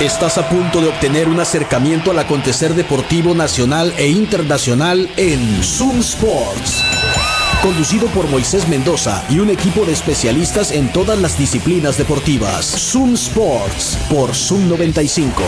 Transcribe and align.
Estás 0.00 0.38
a 0.38 0.48
punto 0.48 0.80
de 0.80 0.88
obtener 0.88 1.28
un 1.28 1.40
acercamiento 1.40 2.10
al 2.10 2.18
acontecer 2.18 2.72
deportivo 2.72 3.34
nacional 3.34 3.92
e 3.98 4.08
internacional 4.08 5.10
en 5.18 5.62
Zoom 5.62 5.98
Sports. 5.98 6.82
Conducido 7.60 8.06
por 8.06 8.26
Moisés 8.30 8.66
Mendoza 8.66 9.22
y 9.28 9.40
un 9.40 9.50
equipo 9.50 9.84
de 9.84 9.92
especialistas 9.92 10.72
en 10.72 10.90
todas 10.90 11.20
las 11.20 11.36
disciplinas 11.38 11.98
deportivas. 11.98 12.64
Zoom 12.64 13.12
Sports 13.12 13.98
por 14.08 14.34
Zoom 14.34 14.70
95. 14.70 15.42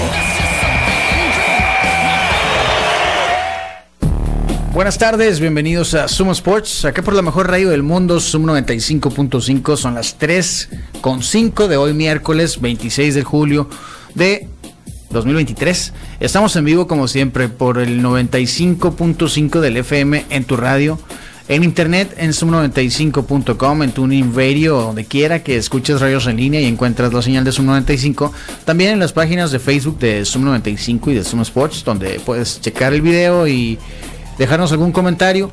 Buenas 4.75 4.98
tardes, 4.98 5.40
bienvenidos 5.40 5.94
a 5.94 6.08
Zoom 6.08 6.30
Sports, 6.32 6.84
acá 6.84 7.00
por 7.00 7.14
la 7.14 7.22
mejor 7.22 7.48
radio 7.48 7.71
del 7.71 7.82
mundo, 7.82 8.21
Zoom 8.21 8.44
95.5, 8.44 9.76
son 9.79 9.94
las 9.94 10.16
3 10.18 10.68
con 11.00 11.22
5 11.22 11.68
de 11.68 11.79
hoy 11.79 11.94
miércoles 11.94 12.61
26 12.61 13.14
de 13.14 13.22
julio 13.22 13.68
de 14.14 14.48
2023. 15.11 15.93
Estamos 16.21 16.57
en 16.57 16.64
vivo 16.64 16.86
como 16.86 17.08
siempre 17.08 17.48
por 17.48 17.79
el 17.79 18.02
95.5 18.02 19.61
del 19.61 19.76
FM 19.76 20.25
en 20.30 20.44
tu 20.44 20.57
radio, 20.57 20.98
en 21.48 21.64
internet 21.64 22.14
en 22.16 22.30
zoom95.com, 22.30 23.82
en 23.82 23.93
TuneIn 23.93 24.35
Radio, 24.35 24.80
donde 24.80 25.04
quiera 25.04 25.43
que 25.43 25.57
escuches 25.57 26.00
radios 26.00 26.26
en 26.26 26.36
línea 26.36 26.61
y 26.61 26.66
encuentras 26.66 27.12
la 27.12 27.22
señal 27.22 27.44
de 27.44 27.52
Zoom 27.52 27.66
95. 27.66 28.32
También 28.64 28.93
en 28.93 29.00
las 29.00 29.12
páginas 29.12 29.50
de 29.50 29.58
Facebook 29.58 29.98
de 29.98 30.24
Zoom 30.24 30.44
95 30.44 31.10
y 31.10 31.14
de 31.14 31.24
Zoom 31.24 31.43
Sports, 31.43 31.85
donde 31.85 32.20
puedes 32.24 32.60
checar 32.60 32.94
el 32.94 33.02
video 33.02 33.47
y 33.47 33.78
dejarnos 34.38 34.72
algún 34.72 34.92
comentario. 34.92 35.52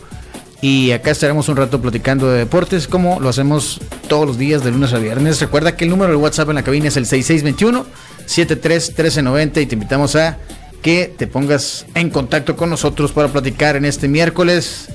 Y 0.62 0.92
acá 0.92 1.12
estaremos 1.12 1.48
un 1.48 1.56
rato 1.56 1.82
platicando 1.82 2.30
de 2.30 2.40
deportes, 2.40 2.86
como 2.88 3.22
lo 3.22 3.30
hacemos 3.30 3.80
todos 4.08 4.28
los 4.28 4.38
días 4.38 4.62
de 4.64 4.72
lunes 4.72 4.92
a 4.94 4.98
viernes. 4.98 5.40
Recuerda 5.40 5.78
que 5.78 5.86
el 5.86 5.90
número 5.90 6.12
de 6.12 6.18
WhatsApp 6.18 6.50
en 6.50 6.56
la 6.56 6.64
cabina 6.64 6.90
es 6.90 6.98
el 6.98 7.06
6621-731390 7.06 9.62
y 9.62 9.66
te 9.66 9.76
invitamos 9.76 10.18
a 10.18 10.38
que 10.82 11.14
te 11.18 11.28
pongas 11.28 11.86
en 11.96 12.10
contacto 12.10 12.58
con 12.58 12.70
nosotros 12.70 13.14
para 13.14 13.30
platicar 13.30 13.76
en 13.76 13.84
este 13.86 14.08
miércoles 14.08 14.88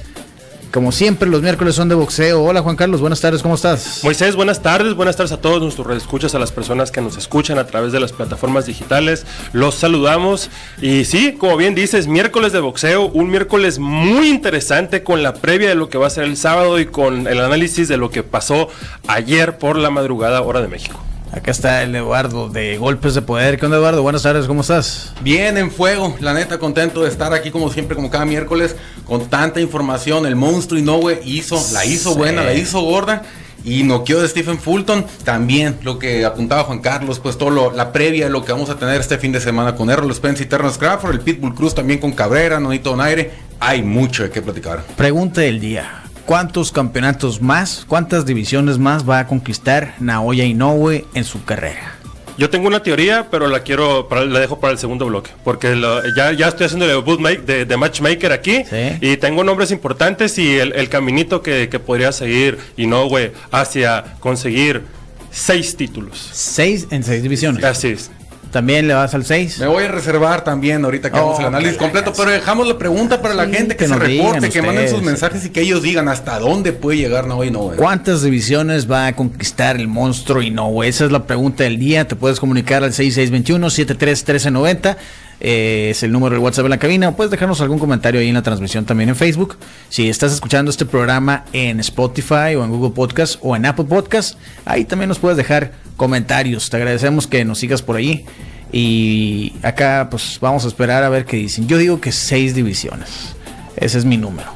como 0.75 0.91
siempre, 0.91 1.31
los 1.31 1.41
miércoles 1.41 1.77
son 1.77 1.89
de 1.89 1.95
boxeo. 1.95 2.43
Hola 2.43 2.61
Juan 2.61 2.75
Carlos, 2.75 3.01
buenas 3.01 3.21
tardes, 3.21 3.43
¿cómo 3.43 3.55
estás? 3.55 4.01
Moisés, 4.03 4.35
buenas 4.35 4.61
tardes, 4.61 4.95
buenas 4.95 5.15
tardes 5.15 5.31
a 5.31 5.37
todos 5.37 5.63
nuestros 5.63 5.97
escuchas, 5.97 6.35
a 6.35 6.41
las 6.41 6.51
personas 6.51 6.91
que 6.91 7.01
nos 7.01 7.17
escuchan 7.17 7.59
a 7.59 7.67
través 7.69 7.93
de 7.93 8.01
las 8.01 8.11
plataformas 8.13 8.67
digitales. 8.67 9.25
Los 9.53 9.77
saludamos. 9.77 10.51
Y 10.83 11.05
sí, 11.05 11.35
como 11.39 11.57
bien 11.57 11.77
dices, 11.77 12.09
miércoles 12.09 12.53
de 12.53 12.59
boxeo, 12.59 13.07
un 13.07 13.31
miércoles 13.31 13.79
muy 13.79 14.29
interesante 14.29 15.05
con 15.05 15.23
la 15.23 15.35
previa 15.35 15.69
de 15.69 15.77
lo 15.77 15.89
que 15.89 15.97
va 15.97 16.09
a 16.09 16.11
ser 16.11 16.25
el 16.25 16.37
sábado 16.37 16.81
y 16.81 16.87
con 16.87 17.29
el 17.29 17.39
análisis 17.39 17.87
de 17.87 17.97
lo 17.97 18.11
que 18.11 18.25
pasó 18.25 18.69
ayer 19.07 19.59
por 19.59 19.79
la 19.79 19.91
madrugada, 19.91 20.43
hora 20.43 20.61
de 20.61 20.67
México. 20.67 21.01
Acá 21.35 21.51
está 21.51 21.83
el 21.83 21.97
Eduardo 21.97 22.49
de 22.49 22.79
Golpes 22.79 23.15
de 23.15 23.21
Poder. 23.21 23.59
¿Qué 23.59 23.67
onda, 23.67 23.79
Eduardo? 23.79 24.03
Buenas 24.03 24.23
tardes, 24.23 24.47
¿cómo 24.47 24.61
estás? 24.61 25.13
Bien, 25.21 25.59
en 25.59 25.73
fuego. 25.73 26.15
La 26.21 26.33
neta, 26.33 26.59
contento 26.59 27.03
de 27.03 27.09
estar 27.09 27.35
aquí 27.35 27.51
como 27.51 27.73
siempre, 27.73 27.97
como 27.97 28.09
cada 28.09 28.25
miércoles, 28.25 28.77
con 29.05 29.29
tanta 29.29 29.61
información. 29.61 30.27
El 30.27 30.37
monstruo 30.37 30.79
Inoue 30.79 31.21
hizo, 31.25 31.61
la 31.73 31.85
hizo 31.85 32.15
buena, 32.15 32.45
la 32.45 32.55
hizo 32.55 32.81
gorda. 32.83 33.23
Y 33.65 33.83
noqueó 33.83 34.23
de 34.23 34.29
Stephen 34.29 34.61
Fulton. 34.61 35.07
También 35.25 35.77
lo 35.83 35.99
que 35.99 36.25
apuntaba 36.25 36.63
Juan 36.63 36.79
Carlos, 36.79 37.19
pues 37.19 37.37
todo 37.37 37.51
lo, 37.51 37.73
la 37.73 37.93
previa 37.93 38.27
de 38.27 38.31
lo 38.31 38.45
que 38.45 38.53
vamos 38.53 38.71
a 38.71 38.77
tener 38.77 39.01
este 39.01 39.19
fin 39.19 39.33
de 39.33 39.41
semana 39.41 39.75
con 39.75 39.91
Errol 39.91 40.15
Spence 40.15 40.45
y 40.45 40.47
Terrence 40.47 40.79
Crawford, 40.79 41.15
el 41.15 41.21
Pitbull 41.21 41.57
Cruz 41.57 41.75
también 41.75 41.99
con 41.99 42.13
Cabrera, 42.13 42.61
Nonito 42.61 42.91
Donaire. 42.91 43.33
Hay 43.59 43.83
mucho 43.83 44.23
de 44.23 44.31
qué 44.31 44.41
platicar. 44.41 44.85
Pregunta 44.97 45.41
del 45.41 45.59
día. 45.59 46.04
¿Cuántos 46.27 46.73
campeonatos 46.73 47.43
más, 47.43 47.85
cuántas 47.87 48.25
divisiones 48.25 48.79
más 48.79 49.09
va 49.09 49.19
a 49.19 49.27
conquistar 49.27 49.95
Naoya 50.01 50.45
Inoue 50.45 51.05
en 51.15 51.25
su 51.25 51.45
carrera? 51.45 51.97
Yo 52.39 52.51
tengo 52.51 52.67
una 52.67 52.83
teoría, 52.83 53.29
pero 53.31 53.47
la 53.47 53.61
quiero, 53.63 54.09
para, 54.09 54.25
la 54.25 54.41
dejo 54.41 54.59
para 54.59 54.73
el 54.73 54.79
segundo 54.79 55.07
bloque, 55.07 55.31
porque 55.45 55.77
lo, 55.77 56.03
ya, 56.17 56.33
ya 56.33 56.49
estoy 56.49 56.67
haciendo 56.67 56.91
el 56.91 57.01
bootmake 57.03 57.45
de, 57.45 57.65
de 57.67 57.77
matchmaker 57.77 58.33
aquí 58.33 58.65
Sí. 58.69 58.99
y 59.01 59.17
tengo 59.19 59.45
nombres 59.45 59.71
importantes 59.71 60.37
y 60.39 60.59
el, 60.59 60.73
el 60.73 60.89
caminito 60.89 61.43
que, 61.43 61.69
que 61.69 61.79
podría 61.79 62.11
seguir 62.11 62.59
Inoue 62.77 63.33
hacia 63.53 64.17
conseguir 64.19 64.83
seis 65.31 65.77
títulos. 65.77 66.29
Seis 66.33 66.89
en 66.91 67.05
seis 67.05 67.23
divisiones. 67.23 67.63
Así 67.63 67.89
es. 67.89 68.11
También 68.55 68.87
le 68.87 68.95
vas 68.95 69.13
al 69.15 69.25
6. 69.25 69.59
Me 69.59 69.67
voy 69.67 69.83
a 69.83 69.89
reservar 69.89 70.45
también 70.45 70.85
ahorita 70.85 71.11
que 71.11 71.17
hagamos 71.17 71.39
Oh, 71.39 71.41
el 71.41 71.47
análisis 71.49 71.77
que 71.77 71.83
completo, 71.83 72.13
pero 72.17 72.31
dejamos 72.31 72.69
la 72.69 72.79
pregunta 72.79 73.21
para 73.21 73.35
la 73.35 73.47
Sí, 73.47 73.53
gente 73.53 73.75
que, 73.77 73.85
que 73.85 73.89
se 73.89 73.97
reporte, 73.97 74.49
que 74.49 74.63
manden 74.63 74.89
sus 74.89 75.03
mensajes 75.03 75.45
y 75.45 75.51
que 75.51 75.63
ellos 75.63 75.83
digan 75.83 76.09
hasta 76.09 76.39
dónde 76.39 76.73
puede 76.73 76.99
llegar 76.99 77.27
Naoya 77.27 77.51
Inoue. 77.51 77.75
¿Cuántas 77.75 78.23
divisiones 78.23 78.89
va 78.89 79.09
a 79.09 79.17
conquistar 79.17 79.75
el 79.75 79.89
monstruo 79.89 80.41
Inoue? 80.41 80.87
Esa 80.87 81.07
es 81.07 81.11
la 81.11 81.27
pregunta 81.27 81.65
del 81.65 81.81
día. 81.81 82.07
Te 82.07 82.15
puedes 82.15 82.39
comunicar 82.39 82.85
al 82.85 82.93
6621-731390. 82.93 84.97
Eh, 85.41 85.89
es 85.91 86.03
el 86.03 86.13
número 86.13 86.35
del 86.35 86.43
WhatsApp 86.43 86.65
en 86.65 86.71
la 86.71 86.79
cabina. 86.79 87.09
O 87.09 87.17
puedes 87.17 87.31
dejarnos 87.31 87.61
algún 87.61 87.79
comentario 87.79 88.21
ahí 88.21 88.29
en 88.29 88.35
la 88.35 88.43
transmisión 88.43 88.85
también 88.85 89.09
en 89.09 89.17
Facebook. 89.17 89.57
Si 89.89 90.09
estás 90.09 90.33
escuchando 90.33 90.71
este 90.71 90.87
programa 90.87 91.45
en 91.53 91.81
Spotify 91.81 92.55
o 92.57 92.65
en 92.65 92.71
Google 92.71 92.95
Podcast 92.95 93.39
o 93.43 93.55
en 93.57 93.67
Apple 93.67 93.85
Podcast, 93.85 94.39
ahí 94.65 94.85
también 94.85 95.09
nos 95.09 95.19
puedes 95.19 95.37
dejar 95.37 95.73
comentarios. 95.97 96.71
Te 96.71 96.77
agradecemos 96.77 97.27
que 97.27 97.45
nos 97.45 97.59
sigas 97.59 97.83
por 97.83 97.97
ahí. 97.97 98.25
Y 98.73 99.53
acá 99.63 100.09
pues 100.11 100.39
vamos 100.41 100.65
a 100.65 100.69
esperar 100.69 101.05
a 101.05 101.09
ver 101.09 101.25
qué 101.25 101.37
dicen. 101.37 101.69
Yo 101.69 101.79
digo 101.79 102.01
que 102.01 102.11
seis 102.11 102.55
divisiones. 102.55 103.35
Ese 103.77 103.99
es 103.99 104.05
mi 104.05 104.17
número. 104.17 104.49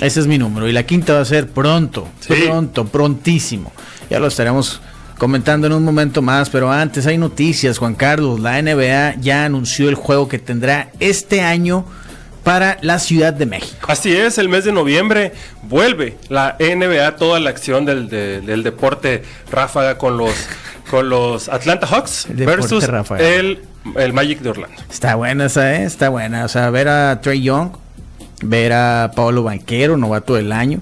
Ese 0.00 0.20
es 0.20 0.26
mi 0.26 0.38
número. 0.38 0.68
Y 0.68 0.72
la 0.72 0.84
quinta 0.84 1.14
va 1.14 1.20
a 1.20 1.24
ser 1.24 1.50
pronto. 1.50 2.08
Sí. 2.20 2.34
Pronto, 2.46 2.86
prontísimo. 2.86 3.72
Ya 4.10 4.18
lo 4.18 4.26
estaremos 4.26 4.80
comentando 5.22 5.68
en 5.68 5.72
un 5.72 5.84
momento 5.84 6.20
más. 6.20 6.50
Pero 6.50 6.72
antes 6.72 7.06
hay 7.06 7.16
noticias, 7.16 7.78
Juan 7.78 7.94
Carlos. 7.94 8.40
La 8.40 8.60
NBA 8.60 9.20
ya 9.20 9.44
anunció 9.44 9.88
el 9.88 9.94
juego 9.94 10.26
que 10.28 10.40
tendrá 10.40 10.88
este 10.98 11.42
año 11.42 11.84
para 12.42 12.76
la 12.82 12.98
Ciudad 12.98 13.32
de 13.32 13.46
México. 13.46 13.86
Así 13.86 14.12
es, 14.12 14.36
el 14.38 14.48
mes 14.48 14.64
de 14.64 14.72
noviembre 14.72 15.32
vuelve 15.62 16.16
la 16.28 16.56
NBA, 16.58 17.14
toda 17.14 17.38
la 17.38 17.50
acción 17.50 17.84
del, 17.84 18.08
de- 18.08 18.40
del 18.40 18.64
deporte 18.64 19.22
ráfaga 19.48 19.96
con 19.96 20.16
los, 20.16 20.34
con 20.90 21.08
los 21.08 21.48
Atlanta 21.48 21.86
Hawks 21.86 22.26
El 22.28 22.44
versus 22.44 22.84
el, 23.20 23.60
el 23.94 24.12
Magic 24.12 24.40
de 24.40 24.50
Orlando. 24.50 24.76
Está 24.90 25.14
buena 25.14 25.44
esa, 25.46 25.72
¿eh? 25.76 25.84
Está 25.84 26.08
buena. 26.08 26.44
O 26.44 26.48
sea, 26.48 26.68
ver 26.70 26.88
a 26.88 27.20
Trey 27.20 27.42
Young, 27.42 27.70
ver 28.42 28.72
a 28.72 29.12
Pablo 29.14 29.44
Banquero, 29.44 29.96
novato 29.96 30.34
del 30.34 30.50
año. 30.50 30.80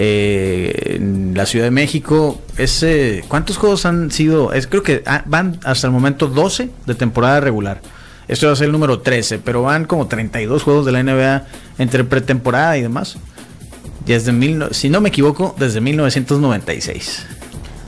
Eh, 0.00 0.94
en 0.94 1.32
la 1.34 1.44
Ciudad 1.44 1.64
de 1.64 1.72
México, 1.72 2.40
ese, 2.56 3.24
¿cuántos 3.26 3.56
juegos 3.56 3.84
han 3.84 4.12
sido? 4.12 4.52
Es, 4.52 4.68
creo 4.68 4.84
que 4.84 5.02
ah, 5.06 5.24
van 5.26 5.58
hasta 5.64 5.88
el 5.88 5.92
momento 5.92 6.28
12 6.28 6.70
de 6.86 6.94
temporada 6.94 7.40
regular. 7.40 7.80
Esto 8.28 8.46
va 8.46 8.52
a 8.52 8.56
ser 8.56 8.66
el 8.66 8.72
número 8.72 9.00
13, 9.00 9.40
pero 9.40 9.62
van 9.62 9.86
como 9.86 10.06
32 10.06 10.62
juegos 10.62 10.86
de 10.86 10.92
la 10.92 11.02
NBA 11.02 11.46
entre 11.78 12.04
pretemporada 12.04 12.78
y 12.78 12.82
demás. 12.82 13.16
Desde 14.06 14.30
mil, 14.30 14.66
si 14.70 14.88
no 14.88 15.00
me 15.00 15.08
equivoco, 15.08 15.56
desde 15.58 15.80
1996. 15.80 17.26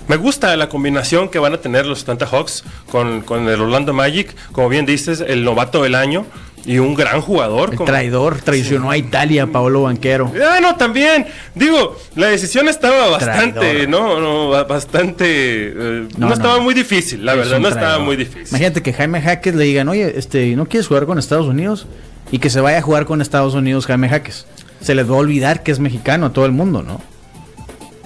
Me 0.08 0.16
gusta 0.16 0.56
la 0.56 0.68
combinación 0.68 1.28
que 1.28 1.38
van 1.38 1.54
a 1.54 1.58
tener 1.58 1.86
los 1.86 2.02
Atlanta 2.02 2.26
Hawks 2.26 2.64
con, 2.90 3.20
con 3.20 3.48
el 3.48 3.60
Orlando 3.60 3.92
Magic, 3.92 4.34
como 4.50 4.68
bien 4.68 4.84
dices, 4.84 5.20
el 5.24 5.44
novato 5.44 5.84
del 5.84 5.94
año 5.94 6.26
y 6.66 6.78
un 6.78 6.94
gran 6.94 7.20
jugador. 7.20 7.70
El 7.70 7.76
como- 7.76 7.86
traidor 7.90 8.40
traicionó 8.42 8.90
a 8.90 8.96
Italia, 8.96 9.46
Paolo 9.46 9.82
Banquero. 9.82 10.30
Ah, 10.46 10.58
no, 10.60 10.76
también. 10.76 11.26
Digo, 11.54 11.96
la 12.16 12.28
decisión 12.28 12.68
estaba 12.68 13.08
bastante, 13.08 13.58
Traidor. 13.60 13.88
no, 13.88 14.20
no, 14.20 14.48
ba- 14.50 14.64
bastante. 14.64 15.24
eh, 15.26 16.08
no, 16.18 16.28
No, 16.28 16.32
estaba 16.34 16.56
no. 16.56 16.62
muy 16.62 16.74
difícil, 16.74 17.24
la 17.24 17.32
Es 17.32 17.38
verdad, 17.38 17.58
no 17.60 17.68
estaba 17.68 17.98
muy 17.98 18.16
difícil. 18.16 18.48
Imagínate 18.48 18.82
que 18.82 18.92
Jaime 18.92 19.20
Jaques 19.22 19.54
le 19.54 19.64
digan, 19.64 19.88
oye, 19.88 20.12
este, 20.18 20.54
¿no 20.56 20.66
quieres 20.66 20.86
jugar 20.86 21.06
con 21.06 21.18
Estados 21.18 21.46
Unidos? 21.46 21.86
Y 22.32 22.38
que 22.38 22.50
se 22.50 22.60
vaya 22.60 22.78
a 22.78 22.82
jugar 22.82 23.06
con 23.06 23.20
Estados 23.20 23.54
Unidos 23.54 23.86
Jaime 23.86 24.08
Jaques. 24.08 24.46
Se 24.80 24.94
les 24.94 25.10
va 25.10 25.14
a 25.14 25.18
olvidar 25.18 25.62
que 25.62 25.72
es 25.72 25.78
mexicano 25.80 26.26
a 26.26 26.32
todo 26.32 26.46
el 26.46 26.52
mundo, 26.52 26.82
¿no? 26.82 27.00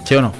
¿Sí 0.05 0.15
o 0.15 0.21
no? 0.21 0.33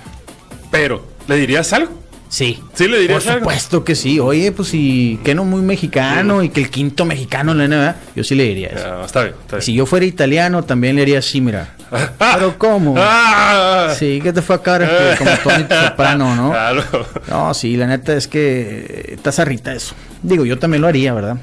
Pero, 0.71 1.05
¿le 1.27 1.35
dirías 1.37 1.71
algo? 1.73 1.91
Sí. 2.35 2.61
Sí, 2.73 2.83
le 2.89 2.97
Por 2.97 2.99
dirías 2.99 3.27
algo. 3.27 3.39
supuesto 3.39 3.83
que 3.85 3.95
sí. 3.95 4.19
Oye, 4.19 4.51
pues 4.51 4.67
si 4.67 5.17
que 5.23 5.33
no 5.33 5.45
muy 5.45 5.61
mexicano 5.61 6.43
y 6.43 6.49
que 6.49 6.59
el 6.59 6.69
quinto 6.69 7.05
mexicano 7.05 7.53
en 7.53 7.57
la 7.59 7.67
NBA, 7.69 7.95
yo 8.13 8.23
sí 8.25 8.35
le 8.35 8.43
diría 8.43 8.67
eso. 8.75 8.85
Ah, 8.85 9.03
está 9.05 9.21
bien, 9.23 9.35
está 9.39 9.55
bien. 9.55 9.61
Si 9.61 9.73
yo 9.73 9.85
fuera 9.85 10.05
italiano, 10.05 10.61
también 10.63 10.97
le 10.97 11.03
haría 11.03 11.19
así, 11.19 11.39
mira. 11.39 11.69
Pero 12.19 12.57
¿cómo? 12.57 12.95
Ah, 12.97 13.93
Sí, 13.97 14.19
que 14.21 14.33
te 14.33 14.41
fue 14.41 14.57
acá 14.57 14.79
como 15.17 15.31
Tony 15.43 15.65
Soprano, 15.69 16.35
¿no? 16.35 16.49
Claro. 16.55 16.83
No, 17.29 17.53
sí, 17.53 17.77
la 17.77 17.87
neta 17.87 18.13
es 18.17 18.27
que 18.27 19.13
está 19.13 19.31
zarrita 19.31 19.71
eso. 19.73 19.95
Digo, 20.27 20.43
yo 20.45 20.57
también 20.57 20.81
lo 20.81 20.87
haría, 20.87 21.13
¿verdad? 21.13 21.37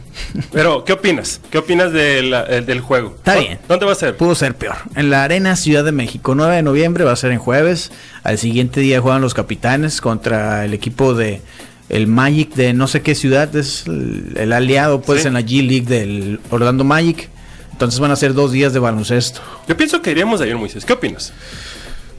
Pero, 0.53 0.85
¿qué 0.85 0.93
opinas? 0.95 1.41
¿Qué 1.51 1.59
opinas 1.59 1.93
del, 1.93 2.33
el- 2.35 2.67
del 2.67 2.81
juego? 2.81 3.15
Está 3.17 3.35
¿Dó- 3.37 3.41
bien. 3.41 3.59
¿Dónde 3.69 3.87
va 3.87 3.93
a 3.93 3.95
ser? 3.95 4.17
Pudo 4.17 4.35
ser 4.35 4.57
peor. 4.57 4.75
En 4.97 5.09
la 5.09 5.23
Arena 5.25 5.55
Ciudad 5.55 5.85
de 5.85 5.93
México, 5.93 6.35
9 6.35 6.57
de 6.57 6.63
noviembre, 6.63 7.05
va 7.05 7.13
a 7.13 7.17
ser 7.17 7.31
en 7.31 7.39
jueves. 7.39 7.93
Al 8.25 8.39
siguiente 8.39 8.81
día 8.81 9.01
juegan 9.01 9.21
los 9.23 9.35
capitanes 9.35 10.01
contra 10.01 10.65
el 10.65 10.75
equipo 10.75 11.15
de 11.15 11.41
el 11.89 12.07
Magic 12.07 12.55
de 12.55 12.73
no 12.73 12.89
sé 12.89 13.03
qué 13.03 13.15
ciudad. 13.15 13.55
Es 13.55 13.87
el, 13.87 14.33
el 14.37 14.53
aliado, 14.53 15.01
pues, 15.01 15.23
Sí. 15.23 15.29
en 15.29 15.35
la 15.35 15.43
G 15.43 15.63
League 15.67 15.87
del 15.87 16.41
Orlando 16.51 16.83
Magic. 16.83 17.29
Entonces 17.71 18.01
van 18.01 18.11
a 18.11 18.17
ser 18.17 18.35
dos 18.35 18.51
días 18.53 18.73
de 18.73 18.79
baloncesto. 18.81 19.41
Yo 19.69 19.77
pienso 19.77 20.03
que 20.03 20.11
iríamos 20.11 20.41
ayer, 20.41 20.57
Moisés. 20.57 20.85
¿Qué 20.85 20.93
opinas? 20.93 21.33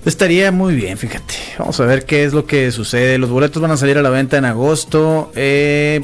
Estaría 0.05 0.51
muy 0.51 0.75
bien, 0.75 0.97
fíjate. 0.97 1.33
Vamos 1.57 1.79
a 1.79 1.85
ver 1.85 2.05
qué 2.05 2.25
es 2.25 2.33
lo 2.33 2.45
que 2.45 2.71
sucede. 2.71 3.17
Los 3.17 3.29
boletos 3.29 3.61
van 3.61 3.71
a 3.71 3.77
salir 3.77 3.97
a 3.97 4.01
la 4.01 4.09
venta 4.09 4.37
en 4.37 4.43
agosto. 4.45 5.31
Eh, 5.35 6.01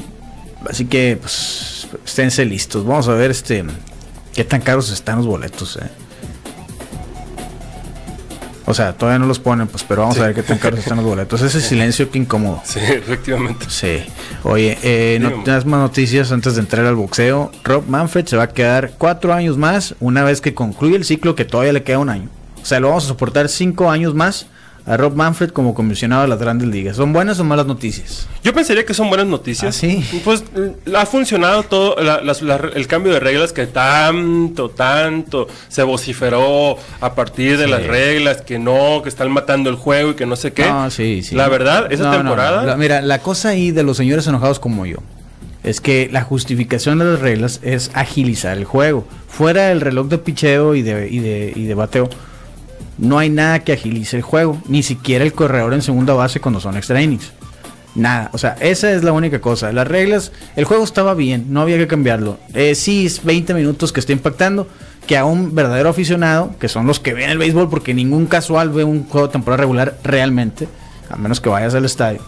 Así 0.68 0.86
que, 0.86 1.18
pues, 1.20 1.88
esténse 2.04 2.44
listos. 2.44 2.84
Vamos 2.84 3.08
a 3.08 3.14
ver 3.14 3.30
este 3.30 3.64
qué 4.34 4.44
tan 4.44 4.60
caros 4.60 4.90
están 4.90 5.16
los 5.16 5.26
boletos. 5.26 5.76
Eh. 5.76 5.90
O 8.66 8.74
sea, 8.74 8.92
todavía 8.92 9.18
no 9.18 9.26
los 9.26 9.40
ponen, 9.40 9.66
pues, 9.66 9.82
pero 9.82 10.02
vamos 10.02 10.18
a 10.18 10.26
ver 10.26 10.34
qué 10.34 10.44
tan 10.44 10.58
caros 10.58 10.78
están 10.78 10.98
los 10.98 11.06
boletos. 11.06 11.42
Ese 11.42 11.60
silencio 11.60 12.08
que 12.10 12.18
incómodo. 12.18 12.62
Sí, 12.64 12.78
efectivamente. 12.78 13.66
Sí. 13.68 14.04
Oye, 14.44 14.78
eh, 14.82 15.18
no 15.20 15.42
más 15.44 15.64
noticias 15.64 16.30
antes 16.30 16.54
de 16.54 16.60
entrar 16.60 16.86
al 16.86 16.94
boxeo. 16.94 17.50
Rob 17.64 17.88
Manfred 17.88 18.26
se 18.26 18.36
va 18.36 18.44
a 18.44 18.48
quedar 18.48 18.92
cuatro 18.96 19.32
años 19.32 19.56
más 19.56 19.96
una 19.98 20.22
vez 20.22 20.40
que 20.40 20.54
concluye 20.54 20.94
el 20.94 21.04
ciclo 21.04 21.34
que 21.34 21.44
todavía 21.44 21.72
le 21.72 21.82
queda 21.82 21.98
un 21.98 22.10
año. 22.10 22.28
O 22.62 22.64
sea, 22.64 22.78
lo 22.78 22.88
vamos 22.88 23.04
a 23.04 23.08
soportar 23.08 23.48
cinco 23.48 23.90
años 23.90 24.14
más 24.14 24.46
a 24.86 24.96
Rob 24.96 25.14
Manfred 25.14 25.50
como 25.50 25.74
comisionado 25.74 26.22
de 26.22 26.28
las 26.28 26.38
grandes 26.38 26.68
ligas. 26.68 26.96
¿Son 26.96 27.12
buenas 27.12 27.38
o 27.40 27.44
malas 27.44 27.66
noticias? 27.66 28.26
Yo 28.42 28.52
pensaría 28.52 28.84
que 28.84 28.94
son 28.94 29.08
buenas 29.08 29.26
noticias. 29.26 29.76
¿Ah, 29.76 29.78
sí? 29.78 30.04
Pues 30.24 30.44
eh, 30.56 30.74
ha 30.96 31.06
funcionado 31.06 31.62
todo 31.64 31.96
el 31.98 32.86
cambio 32.86 33.12
de 33.12 33.20
reglas 33.20 33.52
que 33.52 33.66
tanto, 33.66 34.70
tanto 34.70 35.48
se 35.68 35.82
vociferó 35.82 36.76
a 37.00 37.14
partir 37.14 37.58
de 37.58 37.66
las 37.66 37.86
reglas, 37.86 38.42
que 38.42 38.58
no, 38.58 39.02
que 39.02 39.08
están 39.08 39.30
matando 39.30 39.70
el 39.70 39.76
juego 39.76 40.10
y 40.10 40.14
que 40.14 40.26
no 40.26 40.36
sé 40.36 40.52
qué. 40.52 40.66
No, 40.66 40.90
sí, 40.90 41.22
sí. 41.22 41.34
La 41.34 41.48
verdad, 41.48 41.92
esa 41.92 42.10
temporada... 42.10 42.76
mira, 42.76 43.00
la 43.00 43.20
cosa 43.20 43.50
ahí 43.50 43.70
de 43.70 43.82
los 43.82 43.96
señores 43.96 44.26
enojados 44.26 44.58
como 44.58 44.86
yo 44.86 44.98
es 45.62 45.80
que 45.80 46.08
la 46.10 46.22
justificación 46.22 46.98
de 46.98 47.04
las 47.04 47.20
reglas 47.20 47.60
es 47.62 47.90
agilizar 47.94 48.56
el 48.56 48.64
juego. 48.64 49.06
Fuera 49.28 49.68
del 49.68 49.80
reloj 49.80 50.08
de 50.08 50.18
picheo 50.18 50.74
y 50.74 50.82
de, 50.82 51.08
y 51.10 51.18
de, 51.18 51.52
y 51.54 51.66
de 51.66 51.74
bateo 51.74 52.08
no 53.00 53.18
hay 53.18 53.30
nada 53.30 53.60
que 53.60 53.72
agilice 53.72 54.16
el 54.16 54.22
juego, 54.22 54.60
ni 54.68 54.82
siquiera 54.82 55.24
el 55.24 55.32
corredor 55.32 55.72
en 55.72 55.82
segunda 55.82 56.12
base 56.14 56.38
cuando 56.38 56.60
son 56.60 56.76
extra 56.76 57.00
innings. 57.00 57.32
Nada, 57.94 58.30
o 58.32 58.38
sea, 58.38 58.56
esa 58.60 58.92
es 58.92 59.02
la 59.02 59.12
única 59.12 59.40
cosa. 59.40 59.72
Las 59.72 59.88
reglas, 59.88 60.32
el 60.54 60.64
juego 60.64 60.84
estaba 60.84 61.14
bien, 61.14 61.46
no 61.48 61.62
había 61.62 61.78
que 61.78 61.88
cambiarlo. 61.88 62.38
Eh, 62.54 62.74
sí, 62.74 63.06
es 63.06 63.24
20 63.24 63.54
minutos 63.54 63.92
que 63.92 64.00
está 64.00 64.12
impactando, 64.12 64.68
que 65.06 65.16
a 65.16 65.24
un 65.24 65.54
verdadero 65.54 65.88
aficionado, 65.88 66.54
que 66.60 66.68
son 66.68 66.86
los 66.86 67.00
que 67.00 67.14
ven 67.14 67.30
el 67.30 67.38
béisbol, 67.38 67.68
porque 67.68 67.94
ningún 67.94 68.26
casual 68.26 68.68
ve 68.68 68.84
un 68.84 69.08
juego 69.08 69.26
de 69.26 69.32
temporada 69.32 69.62
regular 69.62 69.98
realmente, 70.04 70.68
a 71.08 71.16
menos 71.16 71.40
que 71.40 71.48
vayas 71.48 71.74
al 71.74 71.86
estadio, 71.86 72.20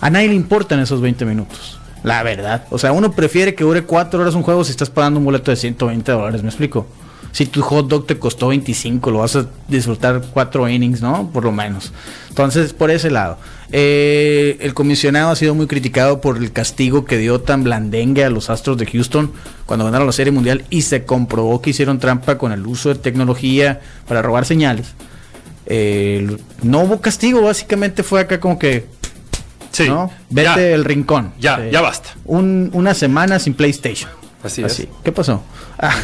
a 0.00 0.10
nadie 0.10 0.28
le 0.28 0.34
importan 0.34 0.80
esos 0.80 1.00
20 1.00 1.24
minutos. 1.26 1.78
La 2.02 2.22
verdad. 2.22 2.64
O 2.70 2.78
sea, 2.78 2.92
uno 2.92 3.12
prefiere 3.12 3.54
que 3.54 3.64
dure 3.64 3.82
4 3.84 4.20
horas 4.20 4.34
un 4.34 4.42
juego 4.42 4.64
si 4.64 4.72
estás 4.72 4.90
pagando 4.90 5.20
un 5.20 5.26
boleto 5.26 5.50
de 5.50 5.56
120 5.56 6.12
dólares, 6.12 6.42
¿me 6.42 6.48
explico? 6.48 6.86
Si 7.32 7.46
tu 7.46 7.62
hot 7.62 7.88
dog 7.88 8.06
te 8.06 8.18
costó 8.18 8.48
25, 8.48 9.10
lo 9.10 9.18
vas 9.18 9.36
a 9.36 9.46
disfrutar 9.68 10.22
cuatro 10.32 10.68
innings, 10.68 11.00
¿no? 11.02 11.30
Por 11.32 11.44
lo 11.44 11.52
menos. 11.52 11.92
Entonces, 12.28 12.72
por 12.72 12.90
ese 12.90 13.10
lado. 13.10 13.38
Eh, 13.72 14.56
el 14.60 14.72
comisionado 14.72 15.30
ha 15.30 15.36
sido 15.36 15.54
muy 15.54 15.66
criticado 15.66 16.20
por 16.20 16.36
el 16.36 16.52
castigo 16.52 17.04
que 17.04 17.18
dio 17.18 17.40
tan 17.40 17.64
blandengue 17.64 18.24
a 18.24 18.30
los 18.30 18.50
Astros 18.50 18.78
de 18.78 18.86
Houston 18.86 19.32
cuando 19.66 19.84
ganaron 19.84 20.06
la 20.06 20.12
Serie 20.12 20.32
Mundial 20.32 20.64
y 20.70 20.82
se 20.82 21.04
comprobó 21.04 21.60
que 21.60 21.70
hicieron 21.70 21.98
trampa 21.98 22.38
con 22.38 22.52
el 22.52 22.64
uso 22.66 22.90
de 22.90 22.96
tecnología 22.96 23.80
para 24.06 24.22
robar 24.22 24.44
señales. 24.44 24.94
Eh, 25.66 26.36
no 26.62 26.80
hubo 26.82 27.00
castigo, 27.00 27.40
básicamente 27.42 28.02
fue 28.02 28.20
acá 28.20 28.38
como 28.38 28.58
que 28.58 28.86
Sí. 29.74 29.88
¿no? 29.88 30.08
Vete 30.30 30.72
el 30.72 30.84
rincón. 30.84 31.32
Ya, 31.40 31.68
ya 31.68 31.80
basta. 31.80 32.10
una 32.26 32.94
semana 32.94 33.40
sin 33.40 33.54
PlayStation. 33.54 34.08
Así, 34.44 34.62
Así. 34.62 34.88
¿Qué 35.02 35.10
pasó? 35.10 35.42
Ah, 35.78 35.96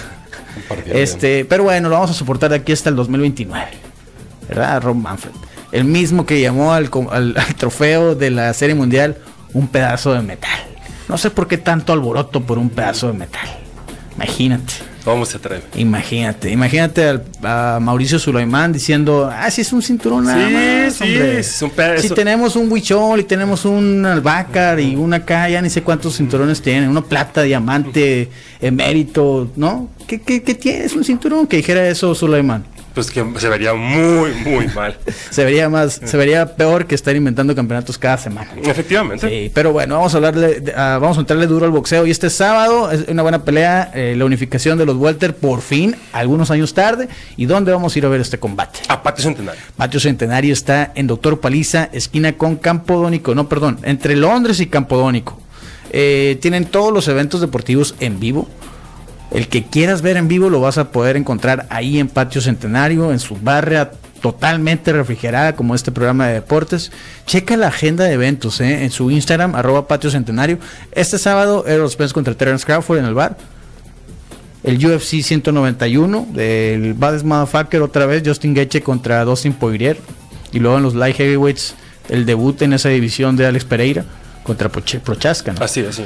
este, 0.87 1.45
pero 1.45 1.65
bueno, 1.65 1.89
lo 1.89 1.95
vamos 1.95 2.11
a 2.11 2.15
soportar 2.15 2.53
aquí 2.53 2.73
hasta 2.73 2.91
el 2.91 2.97
2029. 2.97 3.67
¿Verdad? 4.49 4.83
Rob 4.83 4.97
Manfred. 4.97 5.33
El 5.73 5.85
mismo 5.85 6.27
que 6.27 6.41
llamó 6.41 6.73
al, 6.73 6.91
trofeo 7.57 8.15
de 8.15 8.31
la 8.31 8.53
Serie 8.55 8.75
Mundial 8.75 9.19
un 9.53 9.69
pedazo 9.69 10.13
de 10.13 10.23
metal. 10.23 10.59
No 11.09 11.19
sé 11.19 11.31
por 11.31 11.49
qué 11.49 11.59
tanto 11.59 11.93
alboroto 11.93 12.43
por 12.43 12.59
un 12.59 12.71
pedazo 12.71 13.09
de 13.09 13.15
metal. 13.15 13.49
Imagínate. 14.17 14.75
¿Cómo 15.11 15.27
se 15.27 15.39
atreve? 15.39 15.63
Imagínate, 15.75 16.51
imagínate 16.51 17.21
a 17.43 17.79
Mauricio 17.81 18.19
Sulaimán 18.21 18.73
diciendo, 18.73 19.29
ah, 19.33 19.51
sí 19.51 19.63
es 19.63 19.73
un 19.73 19.83
cinturón 19.83 20.25
nada 20.25 20.49
más, 20.49 20.95
sí, 20.95 21.15
Es 21.15 21.61
un 21.63 21.71
pedazo. 21.71 22.03
Si 22.03 22.11
tenemos 22.11 22.55
un 22.55 22.71
huichol 22.71 23.19
y 23.19 23.25
tenemos 23.25 23.65
un 23.65 24.07
albacar 24.07 24.79
y 24.79 24.95
una 24.95 25.17
acá, 25.17 25.49
ya 25.49 25.61
ni 25.61 25.69
sé 25.69 25.83
cuántos 25.83 26.17
cinturones 26.17 26.63
tienen, 26.63 26.89
uno 26.89 27.05
plata, 27.05 27.43
diamante, 27.43 28.29
emérito, 28.61 29.51
¿no? 29.57 29.89
¿Qué, 30.07 30.21
qué, 30.21 30.45
qué 30.45 30.55
tienes? 30.55 30.95
Un 30.95 31.03
cinturón 31.03 31.49
que 31.49 31.57
dijera 31.57 31.89
eso 31.89 32.15
Sulaimán 32.15 32.65
pues 32.95 33.11
que 33.11 33.25
se 33.39 33.49
vería 33.49 33.75
muy, 33.75 34.33
muy 34.45 34.69
mal. 34.69 34.97
se 35.31 35.45
vería 35.45 35.69
más, 35.69 36.01
se 36.05 36.17
vería 36.17 36.57
peor 36.57 36.87
que 36.87 36.95
estar 36.95 37.15
inventando 37.15 37.55
campeonatos 37.55 37.99
cada 37.99 38.19
semana. 38.19 38.51
Efectivamente. 38.63 39.29
Sí, 39.29 39.51
pero 39.55 39.73
bueno, 39.73 39.97
vamos 39.97 40.13
a 40.15 40.17
hablarle, 40.17 40.63
ah, 40.77 40.99
vamos 41.01 41.17
a 41.17 41.21
entrarle 41.21 41.47
duro 41.47 41.67
al 41.67 41.71
boxeo. 41.71 42.07
Y 42.07 42.11
este 42.11 42.31
sábado 42.31 42.91
es 42.91 43.09
una 43.09 43.23
buena 43.23 43.45
pelea, 43.45 43.91
eh, 43.95 44.15
la 44.17 44.25
unificación 44.25 44.79
de 44.79 44.87
los 44.87 44.97
welter 44.97 45.37
por 45.37 45.61
fin, 45.61 45.97
algunos 46.13 46.51
años 46.51 46.75
tarde. 46.75 47.09
¿Y 47.37 47.47
dónde 47.47 47.73
vamos 47.73 47.95
a 47.95 47.99
ir 47.99 48.07
a 48.07 48.09
ver 48.09 48.21
este 48.21 48.39
combate? 48.39 48.81
A 48.89 49.03
Patio 49.03 49.25
Centenario. 49.25 49.61
Patio 49.77 50.01
Centenario 50.01 50.53
está 50.53 50.93
en 50.95 51.07
Doctor 51.07 51.41
Paliza, 51.41 51.89
esquina 51.93 52.33
con 52.33 52.57
Campodónico, 52.57 53.35
no, 53.35 53.49
perdón, 53.49 53.79
entre 53.83 54.17
Londres 54.17 54.61
y 54.61 54.67
Campodónico. 54.67 55.41
Eh, 55.93 56.39
tienen 56.41 56.67
todos 56.67 56.93
los 56.93 57.09
eventos 57.09 57.41
deportivos 57.41 57.97
en 57.99 58.21
vivo 58.21 58.49
el 59.31 59.49
que 59.49 59.65
quieras 59.65 60.03
ver 60.03 60.17
en 60.17 60.29
vivo 60.29 60.51
lo 60.51 60.61
vas 60.61 60.79
a 60.79 60.91
poder 60.91 61.17
encontrar 61.17 61.67
ahí 61.71 61.99
en 61.99 62.09
Patio 62.09 62.41
Centenario, 62.41 63.13
en 63.13 63.21
su 63.21 63.37
barria 63.37 63.93
totalmente 64.21 64.93
refrigerada 64.93 65.55
como 65.55 65.75
este 65.75 65.93
programa 65.93 66.27
de 66.29 66.35
deportes. 66.35 66.91
Checa 67.27 67.57
la 67.57 67.69
agenda 67.69 68.05
de 68.05 68.13
eventos 68.13 68.61
¿eh? 68.61 68.85
en 68.85 68.91
su 68.91 69.11
Instagram, 69.11 69.55
arroba 69.55 69.89
Patio 69.89 70.11
Centenario. 70.11 70.59
Este 70.93 71.19
sábado, 71.19 71.65
Errol 71.67 71.91
Spence 71.91 72.13
contra 72.13 72.35
Terence 72.35 72.65
Crawford 72.65 72.99
en 72.99 73.05
el 73.07 73.15
bar. 73.15 73.37
El 74.63 74.85
UFC 74.85 75.23
191 75.23 76.29
del 76.35 76.93
Baddest 76.93 77.25
Motherfucker 77.25 77.81
otra 77.81 78.05
vez, 78.05 78.23
Justin 78.27 78.53
Gaethje 78.53 78.83
contra 78.83 79.25
Dustin 79.25 79.55
Poirier. 79.55 79.97
Y 80.53 80.59
luego 80.59 80.77
en 80.77 80.83
los 80.83 80.95
light 80.95 81.17
heavyweights, 81.17 81.75
el 82.09 82.27
debut 82.27 82.61
en 82.61 82.75
esa 82.75 82.91
división 82.91 83.37
de 83.37 83.47
Alex 83.47 83.65
Pereira 83.65 84.05
contra 84.43 84.69
Prochaska. 84.69 85.55
Así, 85.61 85.81
así 85.81 86.05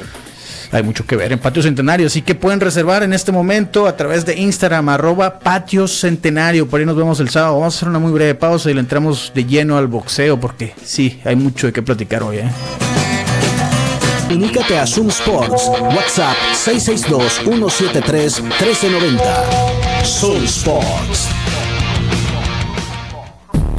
hay 0.75 0.83
mucho 0.83 1.05
que 1.05 1.15
ver 1.15 1.31
en 1.31 1.39
Patio 1.39 1.63
Centenario. 1.63 2.07
Así 2.07 2.21
que 2.21 2.35
pueden 2.35 2.59
reservar 2.59 3.03
en 3.03 3.13
este 3.13 3.31
momento 3.31 3.87
a 3.87 3.95
través 3.95 4.25
de 4.25 4.35
Instagram, 4.35 4.89
arroba 4.89 5.39
Patio 5.39 5.87
Centenario. 5.87 6.67
Por 6.67 6.79
ahí 6.79 6.85
nos 6.85 6.97
vemos 6.97 7.19
el 7.19 7.29
sábado. 7.29 7.59
Vamos 7.59 7.75
a 7.75 7.77
hacer 7.77 7.89
una 7.89 7.99
muy 7.99 8.11
breve 8.11 8.35
pausa 8.35 8.69
y 8.69 8.73
le 8.73 8.81
entramos 8.81 9.31
de 9.33 9.45
lleno 9.45 9.77
al 9.77 9.87
boxeo 9.87 10.39
porque 10.39 10.73
sí, 10.83 11.21
hay 11.23 11.35
mucho 11.35 11.67
de 11.67 11.73
qué 11.73 11.81
platicar 11.81 12.23
hoy. 12.23 12.39
¿eh? 12.39 12.49
A 14.79 14.85
Zoom 14.85 15.09
Sports. 15.09 15.69
WhatsApp 15.95 16.35
662-173-1390. 16.65 19.21
Zoom 20.03 20.43
Sports. 20.43 21.34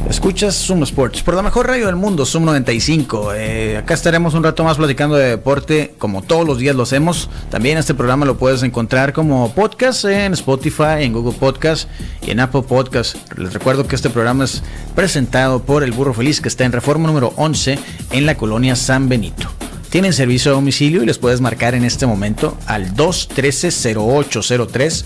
Escuchas 0.09 0.55
Zoom 0.55 0.83
Sports 0.83 1.21
por 1.21 1.33
la 1.33 1.41
mejor 1.41 1.67
radio 1.67 1.87
del 1.87 1.97
mundo, 1.97 2.25
Zoom 2.25 2.45
95. 2.45 3.33
Eh, 3.33 3.75
acá 3.77 3.93
estaremos 3.93 4.35
un 4.35 4.43
rato 4.43 4.63
más 4.63 4.77
platicando 4.77 5.17
de 5.17 5.27
deporte, 5.27 5.95
como 5.97 6.21
todos 6.21 6.47
los 6.47 6.59
días 6.59 6.77
lo 6.77 6.83
hacemos. 6.83 7.29
También 7.49 7.77
este 7.77 7.93
programa 7.93 8.25
lo 8.25 8.37
puedes 8.37 8.63
encontrar 8.63 9.11
como 9.11 9.53
podcast 9.53 10.05
en 10.05 10.31
Spotify, 10.31 11.01
en 11.01 11.11
Google 11.11 11.37
Podcast 11.37 11.89
y 12.25 12.31
en 12.31 12.39
Apple 12.39 12.61
Podcast. 12.61 13.17
Les 13.37 13.53
recuerdo 13.53 13.85
que 13.85 13.97
este 13.97 14.09
programa 14.09 14.45
es 14.45 14.63
presentado 14.95 15.63
por 15.63 15.83
El 15.83 15.91
Burro 15.91 16.13
Feliz, 16.13 16.39
que 16.39 16.47
está 16.47 16.63
en 16.63 16.71
reforma 16.71 17.07
número 17.07 17.33
11 17.35 17.77
en 18.11 18.25
la 18.25 18.35
colonia 18.35 18.77
San 18.77 19.09
Benito. 19.09 19.49
Tienen 19.89 20.13
servicio 20.13 20.51
a 20.51 20.55
domicilio 20.55 21.03
y 21.03 21.05
les 21.05 21.17
puedes 21.17 21.41
marcar 21.41 21.75
en 21.75 21.83
este 21.83 22.05
momento 22.05 22.57
al 22.65 22.95
213-0803. 22.95 25.03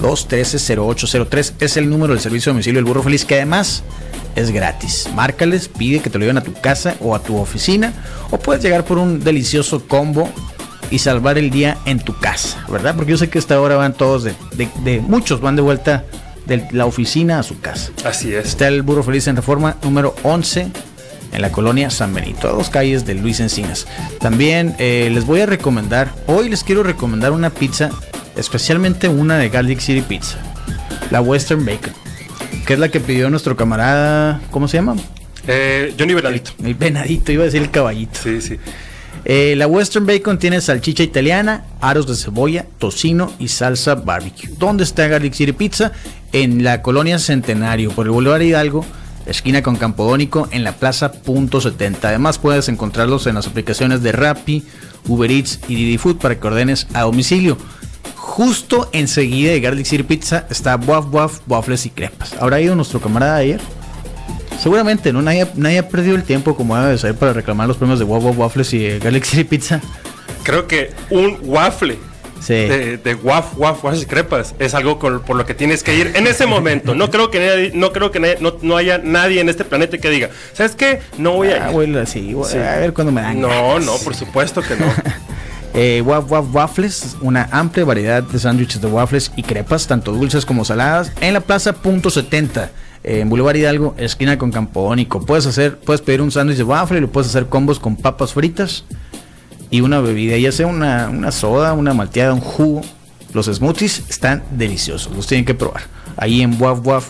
213-0803 0.00 1.54
es 1.60 1.76
el 1.76 1.88
número 1.88 2.12
del 2.12 2.22
servicio 2.22 2.50
a 2.50 2.52
domicilio 2.52 2.78
del 2.78 2.84
Burro 2.84 3.02
Feliz, 3.02 3.24
que 3.24 3.36
además 3.36 3.82
es 4.36 4.50
gratis. 4.50 5.08
Márcales, 5.14 5.68
pide 5.68 6.00
que 6.00 6.10
te 6.10 6.18
lo 6.18 6.24
lleven 6.24 6.38
a 6.38 6.42
tu 6.42 6.52
casa 6.52 6.96
o 7.00 7.14
a 7.14 7.20
tu 7.20 7.36
oficina 7.36 7.92
o 8.30 8.38
puedes 8.38 8.62
llegar 8.62 8.84
por 8.84 8.98
un 8.98 9.22
delicioso 9.22 9.86
combo 9.86 10.28
y 10.90 10.98
salvar 10.98 11.38
el 11.38 11.50
día 11.50 11.78
en 11.86 11.98
tu 11.98 12.18
casa, 12.18 12.64
¿verdad? 12.70 12.94
Porque 12.94 13.12
yo 13.12 13.18
sé 13.18 13.28
que 13.28 13.38
esta 13.38 13.60
hora 13.60 13.76
van 13.76 13.94
todos 13.94 14.24
de, 14.24 14.34
de, 14.56 15.00
muchos 15.00 15.40
van 15.40 15.56
de 15.56 15.62
vuelta 15.62 16.04
de 16.46 16.66
la 16.72 16.86
oficina 16.86 17.38
a 17.38 17.42
su 17.42 17.60
casa. 17.60 17.90
Así 18.04 18.34
es. 18.34 18.46
Está 18.46 18.68
el 18.68 18.82
Burro 18.82 19.02
Feliz 19.02 19.26
en 19.26 19.36
Reforma 19.36 19.76
número 19.82 20.14
11 20.22 20.70
en 21.32 21.42
la 21.42 21.50
colonia 21.50 21.90
San 21.90 22.14
Benito, 22.14 22.48
a 22.48 22.52
dos 22.52 22.70
calles 22.70 23.04
de 23.04 23.14
Luis 23.14 23.40
Encinas. 23.40 23.86
También 24.20 24.76
eh, 24.78 25.10
les 25.12 25.26
voy 25.26 25.40
a 25.40 25.46
recomendar, 25.46 26.12
hoy 26.26 26.48
les 26.48 26.62
quiero 26.62 26.82
recomendar 26.82 27.32
una 27.32 27.50
pizza, 27.50 27.90
especialmente 28.36 29.08
una 29.08 29.38
de 29.38 29.48
Garlic 29.48 29.80
City 29.80 30.02
Pizza, 30.02 30.38
la 31.10 31.20
Western 31.20 31.64
Bacon 31.64 31.92
que 32.64 32.74
es 32.74 32.78
la 32.78 32.88
que 32.88 33.00
pidió 33.00 33.28
nuestro 33.30 33.56
camarada, 33.56 34.40
¿cómo 34.50 34.68
se 34.68 34.78
llama? 34.78 34.96
Eh, 35.46 35.94
Johnny 35.98 36.14
Venadito. 36.14 36.52
El, 36.64 36.74
Venadito, 36.74 37.32
iba 37.32 37.42
a 37.42 37.46
decir 37.46 37.62
el 37.62 37.70
caballito. 37.70 38.18
Sí, 38.22 38.40
sí. 38.40 38.56
Eh, 39.26 39.54
la 39.56 39.66
Western 39.66 40.06
Bacon 40.06 40.38
tiene 40.38 40.60
salchicha 40.60 41.02
italiana, 41.02 41.64
aros 41.80 42.06
de 42.06 42.14
cebolla, 42.14 42.66
tocino 42.78 43.32
y 43.38 43.48
salsa 43.48 43.94
barbecue. 43.94 44.50
¿Dónde 44.58 44.84
está 44.84 45.06
Garlic 45.06 45.34
City 45.34 45.52
Pizza? 45.52 45.92
En 46.32 46.64
la 46.64 46.82
colonia 46.82 47.18
Centenario, 47.18 47.90
por 47.90 48.06
el 48.06 48.12
Boulevard 48.12 48.42
Hidalgo, 48.42 48.84
esquina 49.26 49.62
con 49.62 49.76
Campodónico, 49.76 50.48
en 50.50 50.64
la 50.64 50.72
plaza 50.72 51.12
punto 51.12 51.60
70. 51.60 52.08
Además 52.08 52.38
puedes 52.38 52.68
encontrarlos 52.68 53.26
en 53.26 53.34
las 53.36 53.46
aplicaciones 53.46 54.02
de 54.02 54.12
Rappi, 54.12 54.64
Uber 55.06 55.30
Eats 55.30 55.60
y 55.68 55.74
Didi 55.74 55.98
Food 55.98 56.16
para 56.16 56.38
que 56.38 56.46
ordenes 56.46 56.86
a 56.94 57.02
domicilio. 57.02 57.58
Justo 58.24 58.88
enseguida 58.92 59.52
de 59.52 59.60
Garlic 59.60 59.84
City 59.86 60.02
Pizza 60.02 60.46
está 60.50 60.76
Waf 60.76 61.06
Waf, 61.12 61.40
Waffles 61.46 61.84
y 61.86 61.90
Crepas. 61.90 62.34
¿Habrá 62.40 62.58
ido 62.60 62.74
nuestro 62.74 62.98
camarada 62.98 63.36
ayer? 63.36 63.60
Seguramente, 64.60 65.12
¿no? 65.12 65.20
Nadie, 65.20 65.46
nadie 65.56 65.78
ha 65.80 65.88
perdido 65.88 66.16
el 66.16 66.22
tiempo 66.24 66.56
como 66.56 66.74
debe 66.76 66.92
de 66.92 66.98
ser 66.98 67.14
para 67.14 67.34
reclamar 67.34 67.68
los 67.68 67.76
premios 67.76 67.98
de 67.98 68.06
Waf 68.06 68.24
Waf, 68.24 68.38
Waffles 68.38 68.72
y 68.72 68.86
eh, 68.86 68.98
Garlic 68.98 69.24
City 69.24 69.44
Pizza. 69.50 69.80
Creo 70.42 70.66
que 70.66 70.90
un 71.10 71.38
waffle 71.42 71.98
Sí. 72.40 72.52
de, 72.54 72.96
de 72.98 73.14
waf, 73.14 73.56
waf, 73.56 73.84
waf 73.84 73.96
y 74.02 74.04
crepas 74.04 74.54
es 74.58 74.74
algo 74.74 74.98
con- 74.98 75.20
por 75.22 75.36
lo 75.36 75.46
que 75.46 75.54
tienes 75.54 75.82
que 75.82 75.94
ir 75.94 76.12
en 76.14 76.26
ese 76.26 76.44
momento. 76.46 76.94
No 76.94 77.10
creo 77.10 77.30
que 77.30 77.38
nadie, 77.46 77.70
no 77.74 77.92
creo 77.92 78.10
que 78.10 78.20
nadie- 78.20 78.38
no, 78.40 78.54
no 78.62 78.76
haya 78.76 78.98
nadie 78.98 79.40
en 79.40 79.48
este 79.48 79.64
planeta 79.64 79.96
que 79.98 80.10
diga, 80.10 80.30
¿sabes 80.54 80.74
qué? 80.76 81.00
No 81.18 81.32
voy 81.32 81.48
a 81.48 81.66
Ah, 81.66 81.68
ir. 81.68 81.72
güey, 81.72 82.06
sí, 82.06 82.32
güey, 82.32 82.50
Sí. 82.50 82.58
a 82.58 82.76
ver 82.78 82.92
cuándo 82.92 83.12
me 83.12 83.20
dan. 83.22 83.40
No, 83.40 83.48
ganas. 83.48 83.84
no, 83.86 83.96
por 83.98 84.14
supuesto 84.14 84.60
que 84.62 84.76
no. 84.76 84.86
Eh, 85.76 86.02
Waf 86.06 86.30
Waf 86.30 86.54
Waffles, 86.54 87.16
una 87.20 87.48
amplia 87.50 87.84
variedad 87.84 88.22
de 88.22 88.38
sándwiches 88.38 88.80
de 88.80 88.86
waffles 88.86 89.32
y 89.34 89.42
crepas, 89.42 89.88
tanto 89.88 90.12
dulces 90.12 90.46
como 90.46 90.64
saladas, 90.64 91.10
en 91.20 91.34
la 91.34 91.40
plaza 91.40 91.72
Punto 91.72 92.10
70, 92.10 92.70
eh, 93.02 93.18
en 93.20 93.28
Boulevard 93.28 93.56
Hidalgo, 93.56 93.96
esquina 93.98 94.38
con 94.38 94.52
Campodónico. 94.52 95.26
Puedes 95.26 95.46
hacer, 95.46 95.76
puedes 95.78 96.00
pedir 96.00 96.22
un 96.22 96.30
sándwich 96.30 96.58
de 96.58 96.62
waffle 96.62 97.00
lo 97.00 97.10
puedes 97.10 97.28
hacer 97.28 97.46
combos 97.46 97.80
con 97.80 97.96
papas 97.96 98.34
fritas 98.34 98.84
y 99.68 99.80
una 99.80 99.98
bebida, 99.98 100.38
ya 100.38 100.52
sea 100.52 100.68
una, 100.68 101.08
una 101.08 101.32
soda, 101.32 101.72
una 101.72 101.92
malteada, 101.92 102.34
un 102.34 102.40
jugo. 102.40 102.82
Los 103.32 103.46
smoothies 103.46 104.04
están 104.08 104.44
deliciosos, 104.52 105.12
los 105.16 105.26
tienen 105.26 105.44
que 105.44 105.54
probar. 105.54 105.82
Ahí 106.16 106.42
en 106.42 106.56
Waf 106.62 106.86
Waf 106.86 107.08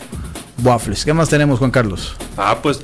Waffles. 0.63 1.05
¿Qué 1.05 1.13
más 1.13 1.29
tenemos, 1.29 1.59
Juan 1.59 1.69
Carlos? 1.69 2.15
Ah, 2.35 2.57
pues 2.63 2.81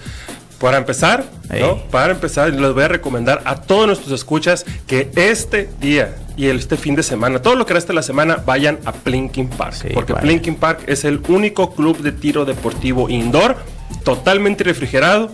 para 0.62 0.78
empezar, 0.78 1.26
¿no? 1.60 1.78
Para 1.90 2.14
empezar, 2.14 2.54
les 2.54 2.74
voy 2.74 2.84
a 2.84 2.88
recomendar 2.88 3.42
a 3.46 3.56
todos 3.56 3.88
nuestros 3.88 4.12
escuchas 4.12 4.64
que 4.86 5.10
este 5.16 5.70
día 5.82 6.16
y 6.38 6.46
este 6.48 6.78
fin 6.78 6.96
de 6.96 7.02
semana, 7.02 7.42
todo 7.42 7.56
lo 7.56 7.66
que 7.66 7.74
resta 7.74 7.90
de 7.90 7.96
la 7.96 8.04
semana, 8.04 8.44
vayan 8.46 8.78
a 8.86 8.92
Plinking 8.92 9.50
Park. 9.50 9.74
Sí, 9.74 9.88
porque 9.94 10.14
vayan. 10.14 10.28
Plinking 10.28 10.56
Park 10.56 10.84
es 10.86 11.04
el 11.04 11.20
único 11.28 11.74
club 11.74 11.98
de 11.98 12.12
tiro 12.12 12.46
deportivo 12.46 13.10
indoor 13.10 13.58
totalmente 14.04 14.64
refrigerado 14.64 15.32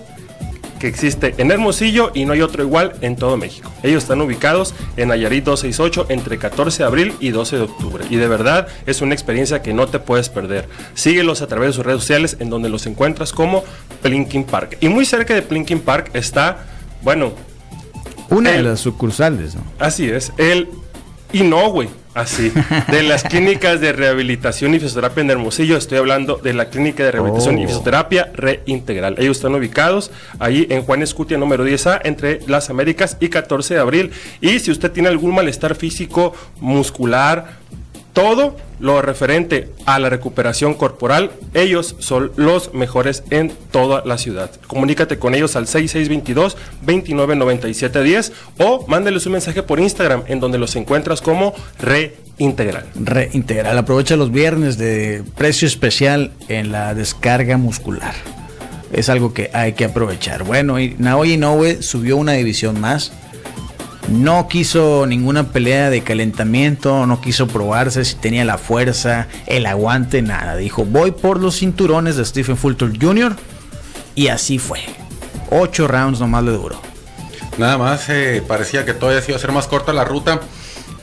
que 0.79 0.88
existe 0.88 1.36
en 1.38 1.51
Hermosillo 1.51 2.12
y 2.13 2.25
no 2.25 2.34
hay 2.34 2.41
otro 2.41 2.63
igual 2.63 2.93
en 3.01 3.15
todo 3.15 3.38
México. 3.38 3.72
Ellos 3.84 4.03
están 4.03 4.22
ubicados 4.22 4.74
en 4.96 5.10
Nayarit 5.10 5.43
268 5.43 6.07
entre 6.10 6.38
14 6.38 6.79
de 6.79 6.88
abril 6.88 7.13
y 7.19 7.29
12 7.29 7.57
de 7.57 7.62
octubre. 7.63 8.05
Y 8.10 8.15
de 8.15 8.27
verdad 8.27 8.67
es 8.86 9.01
una 9.01 9.13
experiencia 9.13 9.62
que 9.62 9.74
no 9.74 9.88
te 9.88 10.00
puedes 10.00 10.29
perder. 10.29 10.67
Síguelos 10.93 11.41
a 11.41 11.48
través 11.48 11.69
de 11.69 11.74
sus 11.74 11.86
redes 11.86 12.01
sociales 12.01 12.38
en 12.39 12.50
donde 12.50 12.69
los 12.69 12.86
encuentras 12.86 13.34
como 13.34 13.63
Plinking 14.01 14.46
Park. 14.46 14.77
Y 14.79 14.89
muy 14.89 15.05
cerca 15.05 15.34
de 15.34 15.41
Plinking 15.41 15.81
Park 15.81 16.12
está, 16.13 16.65
bueno, 17.01 17.34
Una 18.29 18.51
de 18.51 18.62
las 18.62 18.81
sucursales, 18.81 19.55
¿no? 19.55 19.63
Así 19.79 20.10
es, 20.10 20.34
el 20.38 20.69
Inoue, 21.31 21.89
así, 22.18 22.52
de 22.92 23.04
las 23.04 23.24
clínicas 23.24 23.80
de 23.80 23.94
rehabilitación 23.94 24.74
y 24.74 24.80
fisioterapia 24.80 25.22
en 25.22 25.30
Hermosillo. 25.32 25.78
Estoy 25.78 25.98
hablando 26.00 26.38
de 26.38 26.54
la 26.54 26.70
clínica 26.70 27.04
de 27.04 27.12
rehabilitación 27.12 27.60
y 27.60 27.64
Oh. 27.66 27.68
fisioterapia 27.68 28.32
reintegral. 28.34 29.16
Ellos 29.18 29.38
están 29.38 29.56
ubicados 29.56 30.12
ahí 30.40 30.68
en 30.70 30.82
Juan 30.82 31.02
Escutia 31.02 31.38
número 31.38 31.66
10A, 31.66 32.02
entre 32.04 32.40
las 32.48 32.70
Américas 32.70 33.18
y 33.20 33.30
14 33.30 33.76
de 33.76 33.80
abril. 33.80 34.12
Y 34.42 34.60
si 34.60 34.72
usted 34.72 34.92
tiene 34.92 35.10
algún 35.10 35.34
malestar 35.36 35.76
físico, 35.76 36.34
muscular, 36.60 37.58
todo 38.18 38.58
lo 38.80 39.02
referente 39.04 39.70
a 39.86 40.00
la 40.00 40.10
recuperación 40.10 40.74
corporal, 40.74 41.30
ellos 41.54 41.96
son 42.00 42.32
los 42.36 42.74
mejores 42.74 43.22
en 43.30 43.54
toda 43.70 44.04
la 44.06 44.18
ciudad. 44.18 44.50
Comunícate 44.66 45.20
con 45.20 45.36
ellos 45.36 45.56
al 45.56 45.68
6622-299710 45.68 48.32
o 48.58 48.88
mándeles 48.88 49.28
un 49.28 49.34
mensaje 49.34 49.62
por 49.62 49.80
Instagram 49.80 50.24
en 50.26 50.40
donde 50.40 50.58
los 50.58 50.76
encuentras 50.76 51.22
como 51.22 51.54
Reintegral. 51.78 52.88
Reintegral. 52.96 53.78
Aprovecha 53.78 54.16
los 54.16 54.32
viernes 54.32 54.80
de 54.80 55.24
precio 55.36 55.68
especial 55.68 56.32
en 56.48 56.72
la 56.72 56.96
descarga 56.96 57.58
muscular. 57.58 58.16
Es 58.92 59.10
algo 59.10 59.36
que 59.36 59.52
hay 59.54 59.74
que 59.74 59.86
aprovechar. 59.86 60.44
Bueno, 60.44 60.80
y 60.80 60.96
Naoya 60.98 61.36
Inoue 61.36 61.84
subió 61.84 62.18
una 62.18 62.32
división 62.32 62.82
más. 62.82 63.12
No 64.08 64.48
quiso 64.48 65.06
ninguna 65.06 65.52
pelea 65.52 65.90
de 65.90 66.02
calentamiento, 66.02 67.06
no 67.06 67.20
quiso 67.20 67.48
probarse 67.48 68.06
si 68.06 68.16
tenía 68.16 68.46
la 68.46 68.58
fuerza, 68.58 69.28
el 69.48 69.66
aguante, 69.66 70.22
nada. 70.22 70.56
Dijo, 70.56 70.86
voy 70.86 71.12
por 71.12 71.42
los 71.42 71.60
cinturones 71.60 72.16
de 72.16 72.24
Stephen 72.24 72.56
Fulton 72.56 72.98
Jr. 73.00 73.36
Y 74.16 74.30
así 74.30 74.60
fue. 74.60 74.80
Ocho 75.52 75.88
rounds 75.88 76.22
nomás 76.22 76.44
le 76.44 76.52
duró. 76.52 76.82
Nada 77.58 77.78
más 77.78 78.08
eh, 78.10 78.42
parecía 78.48 78.86
que 78.86 78.94
todavía 78.94 79.22
se 79.22 79.32
iba 79.32 79.38
a 79.38 79.42
ser 79.42 79.52
más 79.52 79.68
corta 79.68 79.92
la 79.92 80.06
ruta 80.06 80.40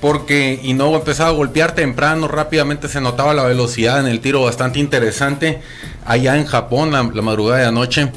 porque 0.01 0.61
Inoue 0.63 0.97
empezaba 0.97 1.31
a 1.31 1.33
golpear 1.33 1.75
temprano, 1.75 2.29
rápidamente 2.29 2.89
se 2.89 3.01
notaba 3.01 3.35
la 3.35 3.45
velocidad 3.45 4.01
en 4.01 4.07
el 4.07 4.21
tiro 4.21 4.43
bastante 4.43 4.79
interesante 4.79 5.63
allá 6.05 6.37
en 6.37 6.45
Japón 6.45 6.93
la, 6.93 7.03
la 7.03 7.23
madrugada 7.23 7.61
de 7.61 7.67
anoche 7.67 8.13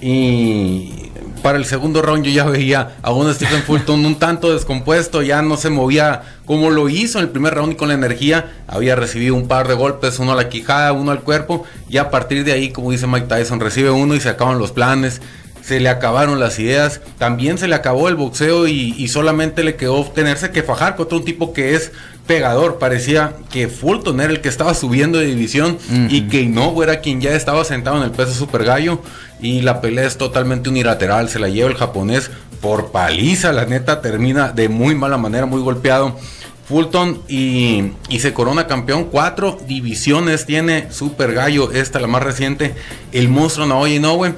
y 0.00 1.11
para 1.42 1.58
el 1.58 1.64
segundo 1.64 2.02
round 2.02 2.24
yo 2.24 2.30
ya 2.30 2.44
veía 2.44 2.96
a 3.02 3.12
un 3.12 3.32
Stephen 3.34 3.62
Fulton 3.62 4.04
un 4.06 4.18
tanto 4.18 4.52
descompuesto, 4.52 5.22
ya 5.22 5.42
no 5.42 5.56
se 5.56 5.70
movía 5.70 6.22
como 6.46 6.70
lo 6.70 6.88
hizo 6.88 7.18
en 7.18 7.24
el 7.24 7.30
primer 7.30 7.54
round 7.54 7.72
y 7.72 7.76
con 7.76 7.88
la 7.88 7.94
energía, 7.94 8.52
había 8.68 8.96
recibido 8.96 9.34
un 9.34 9.48
par 9.48 9.68
de 9.68 9.74
golpes, 9.74 10.18
uno 10.18 10.32
a 10.32 10.36
la 10.36 10.48
quijada, 10.48 10.92
uno 10.92 11.10
al 11.10 11.20
cuerpo 11.20 11.64
y 11.88 11.98
a 11.98 12.10
partir 12.10 12.44
de 12.44 12.52
ahí, 12.52 12.70
como 12.70 12.90
dice 12.90 13.06
Mike 13.06 13.26
Tyson, 13.26 13.60
recibe 13.60 13.90
uno 13.90 14.14
y 14.14 14.20
se 14.20 14.28
acaban 14.28 14.58
los 14.58 14.72
planes 14.72 15.20
se 15.62 15.78
le 15.78 15.88
acabaron 15.88 16.40
las 16.40 16.58
ideas, 16.58 17.00
también 17.18 17.56
se 17.56 17.68
le 17.68 17.76
acabó 17.76 18.08
el 18.08 18.16
boxeo 18.16 18.66
y, 18.66 18.94
y 18.98 19.08
solamente 19.08 19.62
le 19.62 19.76
quedó 19.76 20.04
tenerse 20.04 20.50
que 20.50 20.62
fajar 20.64 20.96
contra 20.96 21.16
un 21.16 21.24
tipo 21.24 21.52
que 21.52 21.76
es 21.76 21.92
pegador. 22.32 22.78
Parecía 22.78 23.34
que 23.50 23.68
Fulton 23.68 24.20
era 24.20 24.32
el 24.32 24.40
que 24.40 24.48
estaba 24.48 24.72
subiendo 24.72 25.18
de 25.18 25.26
división 25.26 25.76
y 26.08 26.28
que 26.28 26.40
Inoue 26.40 26.82
era 26.82 27.00
quien 27.00 27.20
ya 27.20 27.32
estaba 27.34 27.62
sentado 27.64 27.98
en 27.98 28.04
el 28.04 28.10
peso 28.10 28.32
super 28.32 28.64
gallo 28.64 29.00
y 29.40 29.60
la 29.60 29.82
pelea 29.82 30.06
es 30.06 30.16
totalmente 30.16 30.70
unilateral, 30.70 31.28
se 31.28 31.38
la 31.38 31.50
lleva 31.50 31.68
el 31.68 31.76
japonés 31.76 32.30
por 32.62 32.90
paliza, 32.90 33.52
la 33.52 33.66
neta 33.66 34.00
termina 34.00 34.50
de 34.50 34.70
muy 34.70 34.94
mala 34.94 35.18
manera, 35.18 35.44
muy 35.44 35.60
golpeado. 35.60 36.16
Fulton 36.64 37.20
y, 37.28 37.92
y 38.08 38.20
se 38.20 38.32
corona 38.32 38.66
campeón. 38.66 39.08
Cuatro 39.10 39.58
divisiones 39.66 40.46
tiene 40.46 40.90
Super 40.90 41.34
Gallo, 41.34 41.70
esta 41.72 42.00
la 42.00 42.06
más 42.06 42.22
reciente. 42.22 42.74
El 43.10 43.28
monstruo 43.28 43.66
Naoya 43.66 43.96
Inoue, 43.96 44.32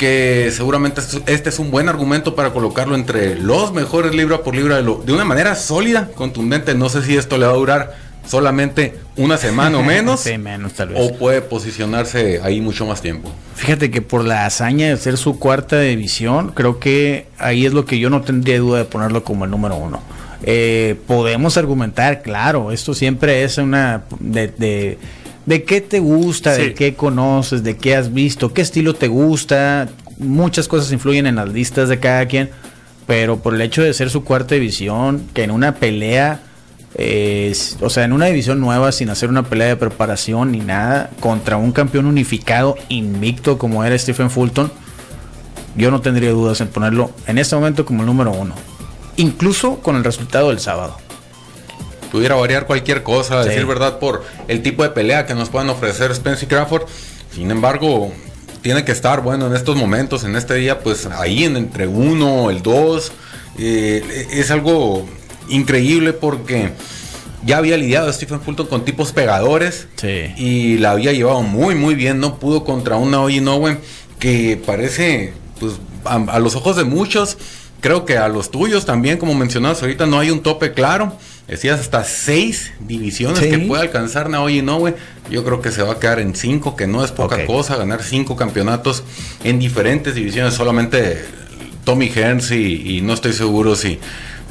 que 0.00 0.50
seguramente 0.50 1.02
es- 1.02 1.20
este 1.26 1.50
es 1.50 1.58
un 1.58 1.70
buen 1.70 1.90
argumento 1.90 2.34
para 2.34 2.54
colocarlo 2.54 2.94
entre 2.94 3.34
los 3.34 3.74
mejores 3.74 4.14
libra 4.14 4.38
por 4.42 4.54
libra 4.56 4.76
de, 4.76 4.82
lo- 4.82 5.02
de 5.04 5.12
una 5.12 5.26
manera 5.26 5.54
sólida, 5.54 6.08
contundente. 6.14 6.74
No 6.74 6.88
sé 6.88 7.02
si 7.02 7.18
esto 7.18 7.36
le 7.36 7.44
va 7.44 7.52
a 7.52 7.56
durar 7.56 7.94
solamente 8.26 8.94
una 9.16 9.36
semana 9.36 9.76
o 9.76 9.82
menos. 9.94 10.20
Sí, 10.20 10.38
menos, 10.38 10.72
tal 10.72 10.88
vez. 10.88 10.98
o 10.98 11.14
puede 11.18 11.42
posicionarse 11.42 12.40
ahí 12.42 12.62
mucho 12.62 12.86
más 12.86 13.02
tiempo. 13.02 13.30
Fíjate 13.56 13.90
que 13.90 14.00
por 14.00 14.24
la 14.24 14.46
hazaña 14.46 14.88
de 14.88 14.96
ser 14.96 15.18
su 15.18 15.38
cuarta 15.38 15.78
división, 15.80 16.52
creo 16.54 16.78
que 16.80 17.26
ahí 17.38 17.66
es 17.66 17.74
lo 17.74 17.84
que 17.84 17.98
yo 17.98 18.08
no 18.08 18.22
tendría 18.22 18.58
duda 18.58 18.78
de 18.78 18.84
ponerlo 18.86 19.22
como 19.22 19.44
el 19.44 19.50
número 19.50 19.76
uno. 19.76 20.00
Eh, 20.42 20.96
podemos 21.06 21.58
argumentar, 21.58 22.22
claro, 22.22 22.72
esto 22.72 22.94
siempre 22.94 23.44
es 23.44 23.58
una 23.58 24.04
de, 24.18 24.48
de, 24.48 24.98
de 25.50 25.64
qué 25.64 25.80
te 25.80 25.98
gusta, 25.98 26.54
Sí. 26.54 26.62
de 26.62 26.74
qué 26.74 26.94
conoces, 26.94 27.64
de 27.64 27.76
qué 27.76 27.96
has 27.96 28.14
visto, 28.14 28.54
qué 28.54 28.62
estilo 28.62 28.94
te 28.94 29.08
gusta. 29.08 29.88
Muchas 30.16 30.68
cosas 30.68 30.92
influyen 30.92 31.26
en 31.26 31.34
las 31.34 31.48
listas 31.48 31.88
de 31.88 31.98
cada 31.98 32.26
quien, 32.26 32.50
pero 33.08 33.40
por 33.40 33.54
el 33.56 33.60
hecho 33.60 33.82
de 33.82 33.92
ser 33.92 34.10
su 34.10 34.22
cuarta 34.22 34.54
división, 34.54 35.24
que 35.34 35.42
en 35.42 35.50
una 35.50 35.74
pelea 35.74 36.42
eh, 36.94 37.52
o 37.80 37.90
sea, 37.90 38.04
en 38.04 38.12
una 38.12 38.26
división 38.26 38.60
nueva, 38.60 38.92
sin 38.92 39.10
hacer 39.10 39.28
una 39.28 39.42
pelea 39.42 39.68
de 39.68 39.76
preparación 39.76 40.52
ni 40.52 40.58
nada, 40.60 41.10
contra 41.18 41.56
un 41.56 41.72
campeón 41.72 42.06
unificado 42.06 42.76
invicto 42.88 43.58
como 43.58 43.84
era 43.84 43.96
Stephen 43.98 44.30
Fulton, 44.30 44.70
yo 45.76 45.90
no 45.90 46.00
tendría 46.00 46.30
dudas 46.30 46.60
en 46.60 46.68
ponerlo 46.68 47.10
en 47.26 47.38
este 47.38 47.56
momento 47.56 47.84
como 47.84 48.02
el 48.02 48.06
número 48.06 48.32
uno. 48.32 48.54
Incluso 49.16 49.78
con 49.80 49.96
el 49.96 50.04
resultado 50.04 50.48
del 50.50 50.60
sábado. 50.60 50.96
Pudiera 52.10 52.34
variar 52.34 52.66
cualquier 52.66 53.02
cosa, 53.02 53.40
a 53.40 53.42
Sí. 53.44 53.50
decir 53.50 53.66
verdad, 53.66 53.98
por 53.98 54.24
el 54.48 54.62
tipo 54.62 54.82
de 54.82 54.90
pelea 54.90 55.26
que 55.26 55.34
nos 55.34 55.48
puedan 55.48 55.70
ofrecer 55.70 56.14
Spence 56.14 56.44
y 56.44 56.48
Crawford. 56.48 56.82
Sin 57.34 57.50
embargo, 57.50 58.12
tiene 58.62 58.84
que 58.84 58.92
estar, 58.92 59.22
bueno, 59.22 59.46
en 59.46 59.54
estos 59.54 59.76
momentos, 59.76 60.24
en 60.24 60.36
este 60.36 60.54
día, 60.54 60.80
pues 60.80 61.06
ahí 61.06 61.44
en 61.44 61.56
entre 61.56 61.86
uno, 61.86 62.50
el 62.50 62.62
dos. 62.62 63.12
eh, 63.58 64.26
es 64.30 64.50
algo 64.50 65.06
increíble 65.48 66.12
porque 66.12 66.70
ya 67.44 67.58
había 67.58 67.76
lidiado 67.76 68.10
Stephen 68.12 68.40
Fulton 68.40 68.66
con 68.68 68.84
tipos 68.84 69.12
pegadores 69.12 69.86
Sí. 69.96 70.32
y 70.36 70.78
la 70.78 70.92
había 70.92 71.12
llevado 71.12 71.42
muy, 71.42 71.74
muy 71.74 71.94
bien. 71.94 72.20
No 72.20 72.38
pudo 72.38 72.64
contra 72.64 72.96
una 72.96 73.30
Inoue 73.30 73.76
que 74.18 74.60
parece, 74.64 75.32
pues, 75.58 75.74
a, 76.04 76.14
a 76.16 76.38
los 76.38 76.54
ojos 76.54 76.76
de 76.76 76.84
muchos, 76.84 77.36
creo 77.80 78.04
que 78.04 78.16
a 78.18 78.28
los 78.28 78.50
tuyos 78.50 78.84
también, 78.86 79.18
como 79.18 79.34
mencionabas 79.34 79.82
ahorita, 79.82 80.06
no 80.06 80.18
hay 80.18 80.30
un 80.30 80.42
tope 80.42 80.72
claro. 80.72 81.12
Decías 81.50 81.80
hasta 81.80 82.04
seis 82.04 82.72
divisiones 82.80 83.38
Sí. 83.40 83.50
que 83.50 83.58
puede 83.58 83.82
alcanzar 83.82 84.30
Naoya 84.30 84.56
Inoue. 84.56 84.94
Yo 85.30 85.44
creo 85.44 85.60
que 85.60 85.70
se 85.70 85.82
va 85.82 85.94
a 85.94 85.98
quedar 85.98 86.20
en 86.20 86.34
cinco, 86.34 86.76
que 86.76 86.86
no 86.86 87.04
es 87.04 87.10
poca 87.12 87.44
cosa, 87.46 87.76
ganar 87.76 88.02
cinco 88.02 88.36
campeonatos 88.36 89.02
en 89.44 89.58
diferentes 89.58 90.14
divisiones. 90.14 90.54
Solamente 90.54 91.24
Tommy 91.84 92.08
Hearns 92.08 92.50
y, 92.52 92.96
y 92.98 93.00
no 93.02 93.12
estoy 93.14 93.32
seguro 93.32 93.74
si 93.76 93.98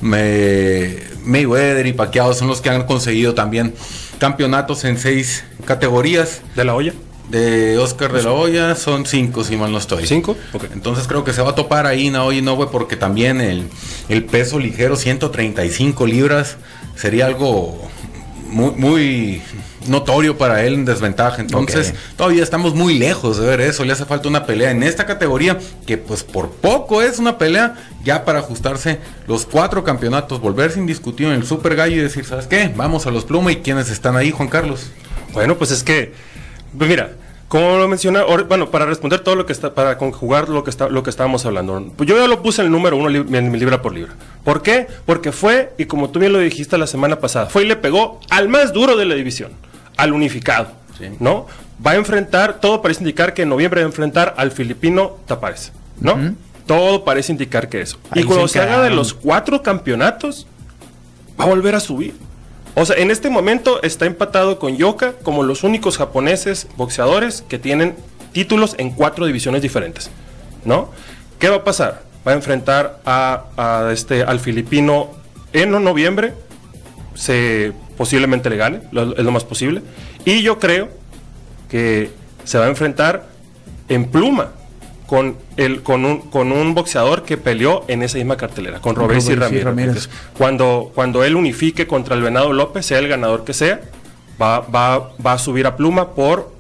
me, 0.01 0.97
Mayweather 1.25 1.85
y 1.87 1.93
Pacquiao 1.93 2.33
son 2.33 2.47
los 2.47 2.61
que 2.61 2.69
han 2.69 2.83
conseguido 2.83 3.33
también 3.33 3.73
campeonatos 4.17 4.83
en 4.85 4.97
seis 4.97 5.43
categorías. 5.65 6.41
¿De 6.55 6.63
la 6.63 6.75
olla? 6.75 6.93
De 7.29 7.77
Oscar 7.77 8.11
de 8.11 8.23
la 8.23 8.31
Hoya 8.31 8.73
son 8.75 9.05
cinco, 9.05 9.43
si 9.43 9.55
mal 9.55 9.71
no 9.71 9.77
estoy. 9.77 10.07
¿Cinco? 10.07 10.35
Entonces 10.73 11.07
creo 11.07 11.23
que 11.23 11.31
se 11.31 11.43
va 11.43 11.51
a 11.51 11.55
topar 11.55 11.85
ahí 11.85 12.09
Naoya 12.09 12.39
Inoue 12.39 12.71
porque 12.71 12.95
también 12.95 13.39
el, 13.39 13.65
el 14.09 14.23
peso 14.25 14.57
ligero, 14.57 14.95
135 14.95 16.07
libras, 16.07 16.57
sería 16.99 17.25
algo 17.27 17.79
muy, 18.49 18.71
muy 18.71 19.41
notorio 19.87 20.37
para 20.37 20.63
él 20.63 20.73
en 20.73 20.85
desventaja. 20.85 21.41
Entonces 21.41 21.93
todavía 22.17 22.43
estamos 22.43 22.75
muy 22.75 22.97
lejos 22.97 23.37
de 23.37 23.47
ver 23.47 23.61
eso. 23.61 23.85
Le 23.85 23.93
hace 23.93 24.05
falta 24.05 24.27
una 24.27 24.45
pelea 24.45 24.71
en 24.71 24.83
esta 24.83 25.05
categoría 25.05 25.57
que 25.85 25.97
pues 25.97 26.23
por 26.23 26.51
poco 26.51 27.01
es 27.01 27.19
una 27.19 27.37
pelea 27.37 27.75
ya 28.03 28.25
para 28.25 28.39
ajustarse 28.39 28.99
los 29.27 29.45
cuatro 29.45 29.83
campeonatos, 29.83 30.41
volverse 30.41 30.79
indiscutido 30.79 31.31
en 31.31 31.37
el 31.37 31.45
Super 31.45 31.75
Gallo 31.75 31.95
y 31.95 31.99
decir, 31.99 32.25
¿sabes 32.25 32.47
qué? 32.47 32.71
Vamos 32.75 33.07
a 33.07 33.11
los 33.11 33.23
Pluma 33.25 33.51
y 33.51 33.57
quiénes 33.57 33.89
están 33.89 34.17
ahí, 34.17 34.31
Juan 34.31 34.49
Carlos. 34.49 34.91
Bueno, 35.33 35.57
pues 35.57 35.71
es 35.71 35.83
que, 35.83 36.13
pues 36.77 36.89
mira, 36.89 37.11
como 37.49 37.77
lo 37.77 37.87
menciona, 37.87 38.23
bueno, 38.47 38.69
para 38.69 38.85
responder 38.85 39.21
todo 39.21 39.35
lo 39.35 39.47
que 39.47 39.53
está, 39.53 39.73
para 39.73 39.97
conjugar 39.97 40.49
lo 40.49 40.63
que 40.63 40.69
está, 40.69 40.87
lo 40.87 41.01
que 41.01 41.09
estábamos 41.09 41.45
hablando, 41.47 41.91
yo 41.97 42.15
ya 42.15 42.27
lo 42.27 42.43
puse 42.43 42.61
en 42.61 42.67
el 42.67 42.71
número 42.71 42.95
uno 42.95 43.09
en 43.09 43.51
mi 43.51 43.59
libra 43.59 43.81
por 43.81 43.91
libra. 43.91 44.13
¿Por 44.43 44.61
qué? 44.61 44.85
Porque 45.07 45.31
fue, 45.31 45.73
y 45.79 45.85
como 45.85 46.11
tú 46.11 46.19
bien 46.19 46.31
lo 46.31 46.37
dijiste 46.37 46.77
la 46.77 46.85
semana 46.85 47.19
pasada, 47.19 47.47
fue 47.47 47.63
y 47.63 47.65
le 47.67 47.75
pegó 47.75 48.19
al 48.29 48.49
más 48.49 48.71
duro 48.71 48.95
de 48.95 49.05
la 49.05 49.15
división, 49.15 49.51
al 49.97 50.13
unificado, 50.13 50.67
Sí. 50.95 51.05
¿no? 51.19 51.47
Va 51.85 51.91
a 51.91 51.95
enfrentar, 51.95 52.59
todo 52.59 52.81
parece 52.83 53.01
indicar 53.01 53.33
que 53.33 53.41
en 53.41 53.49
noviembre 53.49 53.81
va 53.81 53.85
a 53.85 53.89
enfrentar 53.89 54.35
al 54.37 54.51
filipino 54.51 55.17
Tapares, 55.25 55.71
¿no? 55.99 56.35
Todo 56.67 57.03
parece 57.03 57.31
indicar 57.31 57.67
que 57.67 57.81
eso. 57.81 57.97
Ahí 58.11 58.21
y 58.21 58.25
cuando 58.25 58.47
se 58.47 58.53
se 58.53 58.59
haga 58.59 58.83
de 58.83 58.91
los 58.91 59.15
cuatro 59.15 59.63
campeonatos, 59.63 60.45
va 61.39 61.45
a 61.45 61.47
volver 61.47 61.73
a 61.73 61.79
subir. 61.79 62.13
O 62.79 62.85
sea, 62.85 62.95
en 62.95 63.11
este 63.11 63.29
momento 63.29 63.83
está 63.83 64.05
empatado 64.05 64.57
con 64.57 64.77
Yoka 64.77 65.11
como 65.21 65.43
los 65.43 65.65
únicos 65.65 65.97
japoneses 65.97 66.65
boxeadores 66.77 67.41
que 67.41 67.59
tienen 67.59 67.93
títulos 68.31 68.73
en 68.77 68.91
cuatro 68.91 69.25
divisiones 69.25 69.61
diferentes, 69.61 70.09
¿no? 70.63 70.89
¿Qué 71.39 71.49
va 71.49 71.57
a 71.57 71.63
pasar? 71.65 72.03
Va 72.25 72.31
a 72.31 72.35
enfrentar 72.35 73.01
a, 73.05 73.89
este, 73.91 74.23
al 74.23 74.39
filipino 74.39 75.09
en 75.51 75.71
noviembre, 75.71 76.33
se 77.15 77.73
posiblemente 77.97 78.49
le 78.49 78.55
gane, 78.55 78.79
es 79.17 79.25
lo 79.25 79.31
más 79.31 79.43
posible, 79.43 79.81
y 80.23 80.41
yo 80.41 80.57
creo 80.57 80.87
que 81.67 82.11
se 82.45 82.59
va 82.59 82.63
a 82.63 82.69
enfrentar 82.69 83.27
en 83.89 84.09
pluma 84.09 84.51
con, 85.09 85.37
el, 85.57 85.81
con, 85.81 86.05
un, 86.05 86.19
con 86.19 86.51
un 86.51 86.75
boxeador 86.75 87.23
que 87.23 87.35
peleó 87.35 87.83
en 87.87 88.03
esa 88.03 88.19
misma 88.19 88.37
cartelera, 88.37 88.79
con 88.79 88.95
Robert 88.95 89.21
C. 89.21 89.35
Ramírez. 89.35 89.63
Ramírez. 89.65 90.09
Cuando, 90.37 90.91
cuando 90.93 91.23
él 91.23 91.35
unifique 91.35 91.87
contra 91.87 92.15
el 92.15 92.21
Venado 92.21 92.53
López, 92.53 92.85
sea 92.85 92.99
el 92.99 93.07
ganador 93.07 93.43
que 93.43 93.53
sea, 93.53 93.81
va, 94.39 94.59
va, 94.59 95.09
va 95.25 95.33
a 95.33 95.37
subir 95.39 95.65
a 95.65 95.75
pluma 95.75 96.11
por 96.11 96.53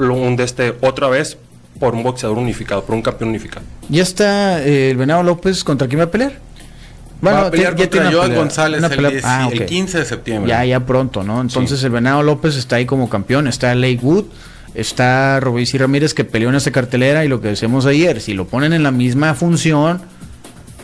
un 0.00 0.34
de 0.34 0.42
este, 0.42 0.74
otra 0.80 1.08
vez 1.08 1.38
por 1.78 1.94
un 1.94 2.02
boxeador 2.02 2.36
unificado, 2.36 2.82
por 2.84 2.96
un 2.96 3.02
campeón 3.02 3.30
unificado. 3.30 3.64
Ya 3.88 4.02
está 4.02 4.60
eh, 4.64 4.90
el 4.90 4.96
Venado 4.96 5.22
López 5.22 5.62
contra 5.62 5.86
quién 5.86 6.00
va 6.00 6.04
a 6.04 6.10
pelear. 6.10 6.32
va 7.24 7.46
a 7.46 7.50
pelear 7.52 7.74
ti- 7.76 7.82
ya 7.82 7.84
contra 7.84 7.90
tiene 7.90 8.06
una 8.08 8.16
Joan 8.16 8.26
pelea, 8.28 8.42
González 8.42 8.82
el, 8.82 8.90
pelea- 8.90 9.10
10 9.12 9.24
ah, 9.24 9.48
el 9.52 9.62
ok. 9.62 9.66
15 9.68 9.98
de 9.98 10.04
septiembre. 10.04 10.48
Ya, 10.50 10.64
ya 10.64 10.80
pronto, 10.80 11.22
¿no? 11.22 11.40
Entonces 11.40 11.80
el 11.84 11.90
Venado 11.90 12.24
López 12.24 12.56
está 12.56 12.74
ahí 12.76 12.86
como 12.86 13.08
campeón, 13.08 13.46
está 13.46 13.72
Lake 13.76 14.00
Wood, 14.02 14.24
está 14.74 15.40
Robinson 15.40 15.80
Ramírez 15.80 16.14
que 16.14 16.24
peleó 16.24 16.48
en 16.48 16.56
esa 16.56 16.70
cartelera 16.72 17.24
y 17.24 17.28
lo 17.28 17.40
que 17.40 17.48
decíamos 17.48 17.86
ayer, 17.86 18.20
si 18.20 18.34
lo 18.34 18.46
ponen 18.46 18.72
en 18.72 18.82
la 18.82 18.90
misma 18.90 19.34
función, 19.34 20.02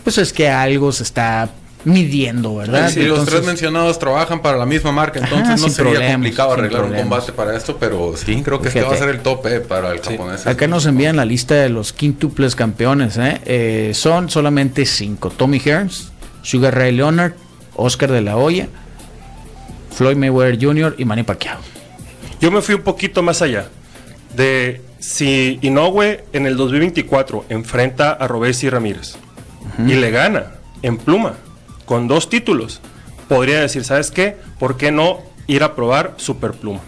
pues 0.04 0.18
es 0.18 0.32
que 0.32 0.48
algo 0.48 0.92
se 0.92 1.02
está 1.02 1.50
midiendo, 1.84 2.56
¿verdad? 2.56 2.90
Si 2.90 3.00
los 3.00 3.20
Entonces, 3.20 3.34
tres 3.34 3.46
mencionados 3.46 3.98
trabajan 3.98 4.42
para 4.42 4.58
la 4.58 4.66
misma 4.66 4.92
marca, 4.92 5.18
entonces 5.20 5.48
Ajá, 5.48 5.56
no 5.56 5.68
sería 5.70 5.92
problemas, 5.92 6.12
complicado 6.12 6.52
arreglar 6.52 6.84
un 6.84 6.94
combate 6.94 7.32
para 7.32 7.56
esto, 7.56 7.76
pero 7.78 8.14
sí, 8.16 8.42
creo 8.42 8.60
que 8.60 8.68
este 8.68 8.82
va 8.82 8.88
a 8.88 8.90
Fíjate. 8.90 9.06
ser 9.06 9.16
el 9.16 9.22
tope 9.22 9.60
para 9.60 9.92
el 9.92 10.00
japonés. 10.00 10.46
Acá 10.46 10.68
nos 10.68 10.86
envían 10.86 11.16
la 11.16 11.24
lista 11.24 11.54
de 11.54 11.70
los 11.70 11.92
quintuples 11.92 12.54
campeones, 12.54 13.16
¿eh? 13.16 13.40
Eh, 13.46 13.90
son 13.94 14.28
solamente 14.28 14.84
cinco. 14.84 15.30
Tommy 15.30 15.58
Hearns, 15.58 16.12
Sugar 16.42 16.74
Ray 16.74 16.92
Leonard, 16.92 17.32
Oscar 17.76 18.12
de 18.12 18.20
la 18.20 18.36
Hoya, 18.36 18.68
Floyd 19.90 20.16
Mayweather 20.16 20.58
Jr. 20.62 20.94
y 20.98 21.04
Manny 21.04 21.22
Pacquiao. 21.22 21.58
Yo 22.40 22.50
me 22.50 22.60
fui 22.60 22.74
un 22.74 22.82
poquito 22.82 23.22
más 23.22 23.42
allá 23.42 23.68
de 24.36 24.80
si 24.98 25.58
Inoue 25.62 26.24
en 26.32 26.46
el 26.46 26.56
2024 26.56 27.46
enfrenta 27.48 28.12
a 28.12 28.26
Robesi 28.28 28.68
Ramírez 28.68 29.14
y 29.78 29.94
le 29.94 30.10
gana 30.10 30.52
en 30.82 30.98
pluma 30.98 31.34
con 31.86 32.06
dos 32.08 32.28
títulos, 32.28 32.80
podría 33.28 33.60
decir, 33.60 33.84
¿sabes 33.84 34.10
qué? 34.10 34.36
¿Por 34.58 34.76
qué 34.76 34.90
no 34.92 35.20
ir 35.46 35.62
a 35.62 35.74
probar 35.74 36.14
Super 36.18 36.52
Pluma? 36.52 36.80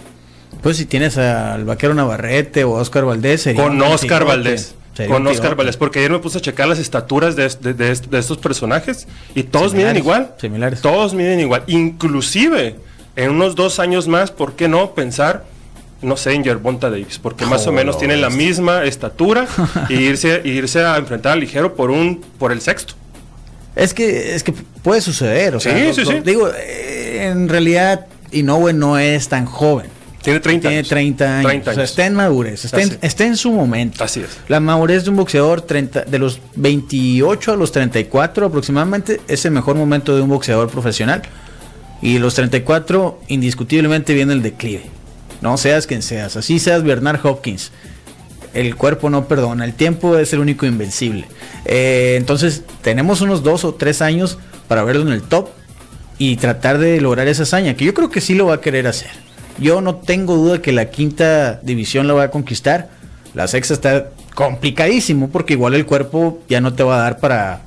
Pues 0.62 0.76
si 0.76 0.86
tienes 0.86 1.18
al 1.18 1.64
vaquero 1.64 1.94
Navarrete 1.94 2.64
o 2.64 2.76
a 2.76 2.80
Oscar 2.80 3.04
Valdés, 3.04 3.42
sería 3.42 3.62
Con 3.62 3.80
Oscar. 3.82 4.24
Valdés. 4.24 4.74
Sería 4.94 5.12
Con 5.14 5.26
Oscar. 5.26 5.56
Valdés, 5.56 5.76
porque 5.76 5.98
ayer 6.00 6.10
me 6.12 6.18
puse 6.18 6.38
a 6.38 6.40
checar 6.40 6.68
las 6.68 6.78
estaturas 6.78 7.34
de, 7.34 7.48
de- 7.48 7.74
de- 7.74 7.94
de 7.94 8.18
estos 8.18 8.38
personajes 8.38 9.08
y 9.34 9.44
todos 9.44 9.70
Similares, 9.72 9.94
miden 9.94 9.96
igual. 10.04 10.34
similares. 10.38 10.80
Todos 10.82 11.14
miden 11.14 11.40
igual. 11.40 11.64
Inclusive, 11.66 12.76
en 13.16 13.30
unos 13.30 13.54
dos 13.56 13.78
años 13.78 14.06
más, 14.06 14.30
¿por 14.30 14.52
qué 14.54 14.68
no 14.68 14.94
pensar, 14.94 15.44
no 16.02 16.16
sé, 16.16 16.32
en 16.34 16.44
Yerbonta 16.44 16.90
Davis? 16.90 17.18
Porque 17.18 17.46
más 17.46 17.66
o 17.66 17.72
menos 17.72 17.94
no, 17.96 17.98
tienen 18.00 18.20
la 18.20 18.30
misma 18.30 18.84
estatura 18.84 19.46
y 19.88 19.94
irse, 19.94 20.84
a 20.84 20.96
enfrentar 20.96 21.32
al 21.32 21.40
ligero 21.40 21.74
por 21.74 21.90
un 21.90 22.20
por 22.38 22.52
el 22.52 22.60
sexto. 22.60 22.94
Es 23.74 23.94
que, 23.94 24.34
es 24.34 24.42
que 24.42 24.52
puede 24.82 25.00
suceder. 25.00 25.56
O 25.56 25.60
Sí, 25.60 25.70
sea, 25.70 25.94
sí, 25.94 26.04
sí. 26.04 26.20
Digo, 26.24 26.48
eh, 26.54 27.28
en 27.30 27.48
realidad, 27.48 28.06
Inoue 28.30 28.72
no 28.74 28.98
es 28.98 29.28
tan 29.28 29.46
joven. 29.46 29.86
Tiene 30.22 30.38
30 30.40 30.60
Tiene 30.60 30.76
años. 30.78 30.88
30 30.88 31.24
años. 31.38 31.46
30 31.50 31.70
O 31.70 31.74
sea, 31.74 31.80
años. 31.80 31.90
está 31.90 32.06
en 32.06 32.14
madurez, 32.14 32.64
está, 32.64 32.80
en, 32.82 32.98
está 33.02 33.24
en 33.24 33.36
su 33.36 33.50
momento. 33.50 34.04
Así 34.04 34.20
es. 34.20 34.28
La 34.48 34.60
madurez 34.60 35.04
de 35.04 35.10
un 35.10 35.16
boxeador 35.16 35.62
30, 35.62 36.02
de 36.02 36.18
los 36.18 36.38
28 36.54 37.52
a 37.52 37.56
los 37.56 37.72
34 37.72 38.46
aproximadamente 38.46 39.20
es 39.26 39.44
el 39.44 39.50
mejor 39.50 39.74
momento 39.76 40.14
de 40.14 40.22
un 40.22 40.28
boxeador 40.28 40.68
profesional. 40.70 41.22
Y 42.00 42.18
los 42.18 42.34
34 42.34 43.20
indiscutiblemente 43.28 44.12
viene 44.14 44.32
el 44.32 44.42
declive. 44.42 44.84
No 45.42 45.56
seas 45.56 45.86
quien 45.86 46.02
seas, 46.02 46.36
así 46.36 46.58
seas 46.58 46.82
Bernard 46.82 47.24
Hopkins. 47.26 47.72
El 48.54 48.76
cuerpo 48.76 49.10
no 49.10 49.26
perdona, 49.26 49.64
el 49.64 49.74
tiempo 49.74 50.16
es 50.16 50.32
el 50.32 50.38
único 50.40 50.66
invencible. 50.66 51.26
Eh, 51.64 52.14
entonces 52.16 52.62
tenemos 52.82 53.20
unos 53.20 53.42
dos 53.42 53.64
o 53.64 53.74
tres 53.74 54.02
años 54.02 54.38
para 54.68 54.84
verlo 54.84 55.02
en 55.02 55.08
el 55.08 55.22
top 55.22 55.48
y 56.18 56.36
tratar 56.36 56.78
de 56.78 57.00
lograr 57.00 57.28
esa 57.28 57.42
hazaña, 57.42 57.74
que 57.74 57.84
yo 57.84 57.94
creo 57.94 58.10
que 58.10 58.20
sí 58.20 58.34
lo 58.34 58.46
va 58.46 58.54
a 58.54 58.60
querer 58.60 58.86
hacer. 58.86 59.10
Yo 59.58 59.80
no 59.80 59.96
tengo 59.96 60.36
duda 60.36 60.62
que 60.62 60.72
la 60.72 60.90
quinta 60.90 61.60
división 61.62 62.06
la 62.06 62.14
va 62.14 62.24
a 62.24 62.30
conquistar. 62.30 62.90
La 63.34 63.48
sexta 63.48 63.74
está 63.74 64.10
complicadísimo 64.34 65.30
porque 65.30 65.54
igual 65.54 65.74
el 65.74 65.86
cuerpo 65.86 66.40
ya 66.48 66.60
no 66.60 66.74
te 66.74 66.82
va 66.82 66.96
a 66.96 67.02
dar 67.02 67.18
para 67.18 67.62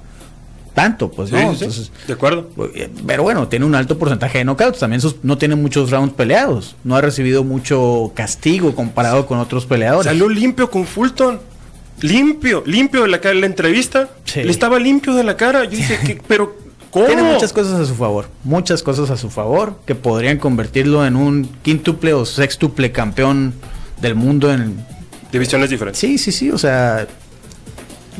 tanto, 0.75 1.09
pues 1.09 1.29
Sí, 1.29 1.35
no. 1.35 1.55
sí. 1.55 1.63
Entonces, 1.63 1.91
de 2.05 2.13
acuerdo. 2.13 2.49
eh, 2.75 2.89
pero 3.07 3.23
bueno, 3.23 3.47
tiene 3.47 3.65
un 3.65 3.73
alto 3.73 3.97
porcentaje 3.97 4.37
de 4.37 4.43
knockouts. 4.45 4.77
También 4.79 5.01
sus- 5.01 5.15
no 5.23 5.37
tiene 5.39 5.55
muchos 5.55 5.89
rounds 5.89 6.13
peleados. 6.13 6.75
No 6.83 6.95
ha 6.95 7.01
recibido 7.01 7.43
mucho 7.43 8.11
castigo 8.13 8.75
comparado 8.75 9.25
con 9.25 9.39
otros 9.39 9.65
peleadores. 9.65 10.05
Salió 10.05 10.29
limpio 10.29 10.69
con 10.69 10.85
Fulton. 10.85 11.39
Limpio, 12.01 12.61
limpio 12.65 13.03
de 13.03 13.07
la 13.07 13.21
cara. 13.21 13.35
La 13.35 13.45
entrevista 13.45 14.09
Sí. 14.25 14.43
le 14.43 14.51
estaba 14.51 14.77
limpio 14.79 15.13
de 15.15 15.23
la 15.23 15.37
cara. 15.37 15.63
Yo 15.63 15.71
dije, 15.71 15.97
¿qué? 16.05 16.21
pero 16.27 16.55
¿cómo? 16.91 17.05
Tiene 17.05 17.23
muchas 17.23 17.53
cosas 17.53 17.79
a 17.79 17.85
su 17.85 17.95
favor. 17.95 18.27
Muchas 18.43 18.83
cosas 18.83 19.09
a 19.09 19.17
su 19.17 19.29
favor 19.29 19.79
que 19.85 19.95
podrían 19.95 20.37
convertirlo 20.37 21.05
en 21.05 21.15
un 21.15 21.49
quíntuple 21.63 22.13
o 22.13 22.25
sextuple 22.25 22.91
campeón 22.91 23.53
del 24.01 24.15
mundo 24.15 24.51
en... 24.53 24.85
Divisiones 25.31 25.69
diferentes. 25.69 25.99
Sí, 25.99 26.17
sí, 26.17 26.31
sí. 26.31 26.51
O 26.51 26.57
sea, 26.57 27.07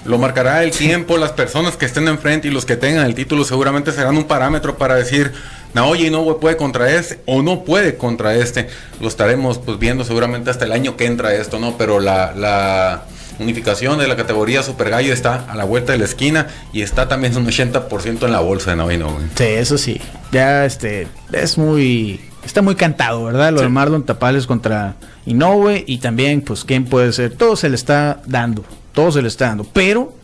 Lo 0.05 0.17
marcará 0.19 0.63
el 0.63 0.71
tiempo, 0.71 1.17
las 1.17 1.31
personas 1.31 1.77
que 1.77 1.85
estén 1.85 2.07
enfrente 2.07 2.47
y 2.47 2.51
los 2.51 2.65
que 2.65 2.75
tengan 2.77 3.05
el 3.05 3.15
título 3.15 3.43
seguramente 3.43 3.91
serán 3.91 4.15
un 4.17 4.25
parámetro 4.25 4.77
para 4.77 4.95
decir, 4.95 5.31
Naoya 5.73 6.05
Inoue 6.07 6.39
puede 6.39 6.57
contra 6.57 6.91
este 6.91 7.19
o 7.25 7.41
no 7.41 7.63
puede 7.63 7.95
contra 7.97 8.35
este. 8.35 8.67
Lo 9.01 9.07
estaremos 9.07 9.57
pues 9.57 9.79
viendo 9.79 10.03
seguramente 10.03 10.49
hasta 10.51 10.65
el 10.65 10.71
año 10.73 10.95
que 10.95 11.05
entra 11.07 11.33
esto, 11.33 11.57
¿no? 11.59 11.75
Pero 11.77 11.99
la, 11.99 12.33
la 12.35 13.05
unificación 13.39 13.97
de 13.97 14.07
la 14.07 14.15
categoría 14.15 14.61
Super 14.63 14.89
Gallo 14.91 15.11
está 15.11 15.45
a 15.49 15.55
la 15.55 15.63
vuelta 15.65 15.91
de 15.91 15.97
la 15.97 16.05
esquina 16.05 16.47
y 16.71 16.83
está 16.83 17.07
también 17.07 17.35
un 17.35 17.47
80% 17.47 18.25
en 18.25 18.31
la 18.31 18.39
bolsa 18.41 18.69
de 18.71 18.77
Naoya 18.77 18.95
Inoue. 18.95 19.19
sí, 19.35 19.43
eso 19.43 19.77
sí. 19.77 19.99
Ya 20.31 20.65
este 20.65 21.07
es 21.33 21.57
muy... 21.57 22.21
Está 22.45 22.61
muy 22.61 22.75
cantado, 22.75 23.23
¿verdad? 23.25 23.51
Lo 23.51 23.57
Sí. 23.57 23.63
de 23.63 23.69
Marlon 23.69 24.03
Tapales 24.05 24.45
contra 24.45 24.93
Inoue 25.25 25.83
y 25.87 25.97
también, 25.97 26.41
pues, 26.41 26.63
¿quién 26.63 26.85
puede 26.85 27.11
ser? 27.11 27.33
Todo 27.33 27.55
se 27.55 27.69
le 27.69 27.75
está 27.75 28.21
dando. 28.27 28.63
Todo 28.95 29.11
se 29.11 29.21
le 29.21 29.27
está 29.27 29.47
dando. 29.49 29.63
Pero, 29.71 30.15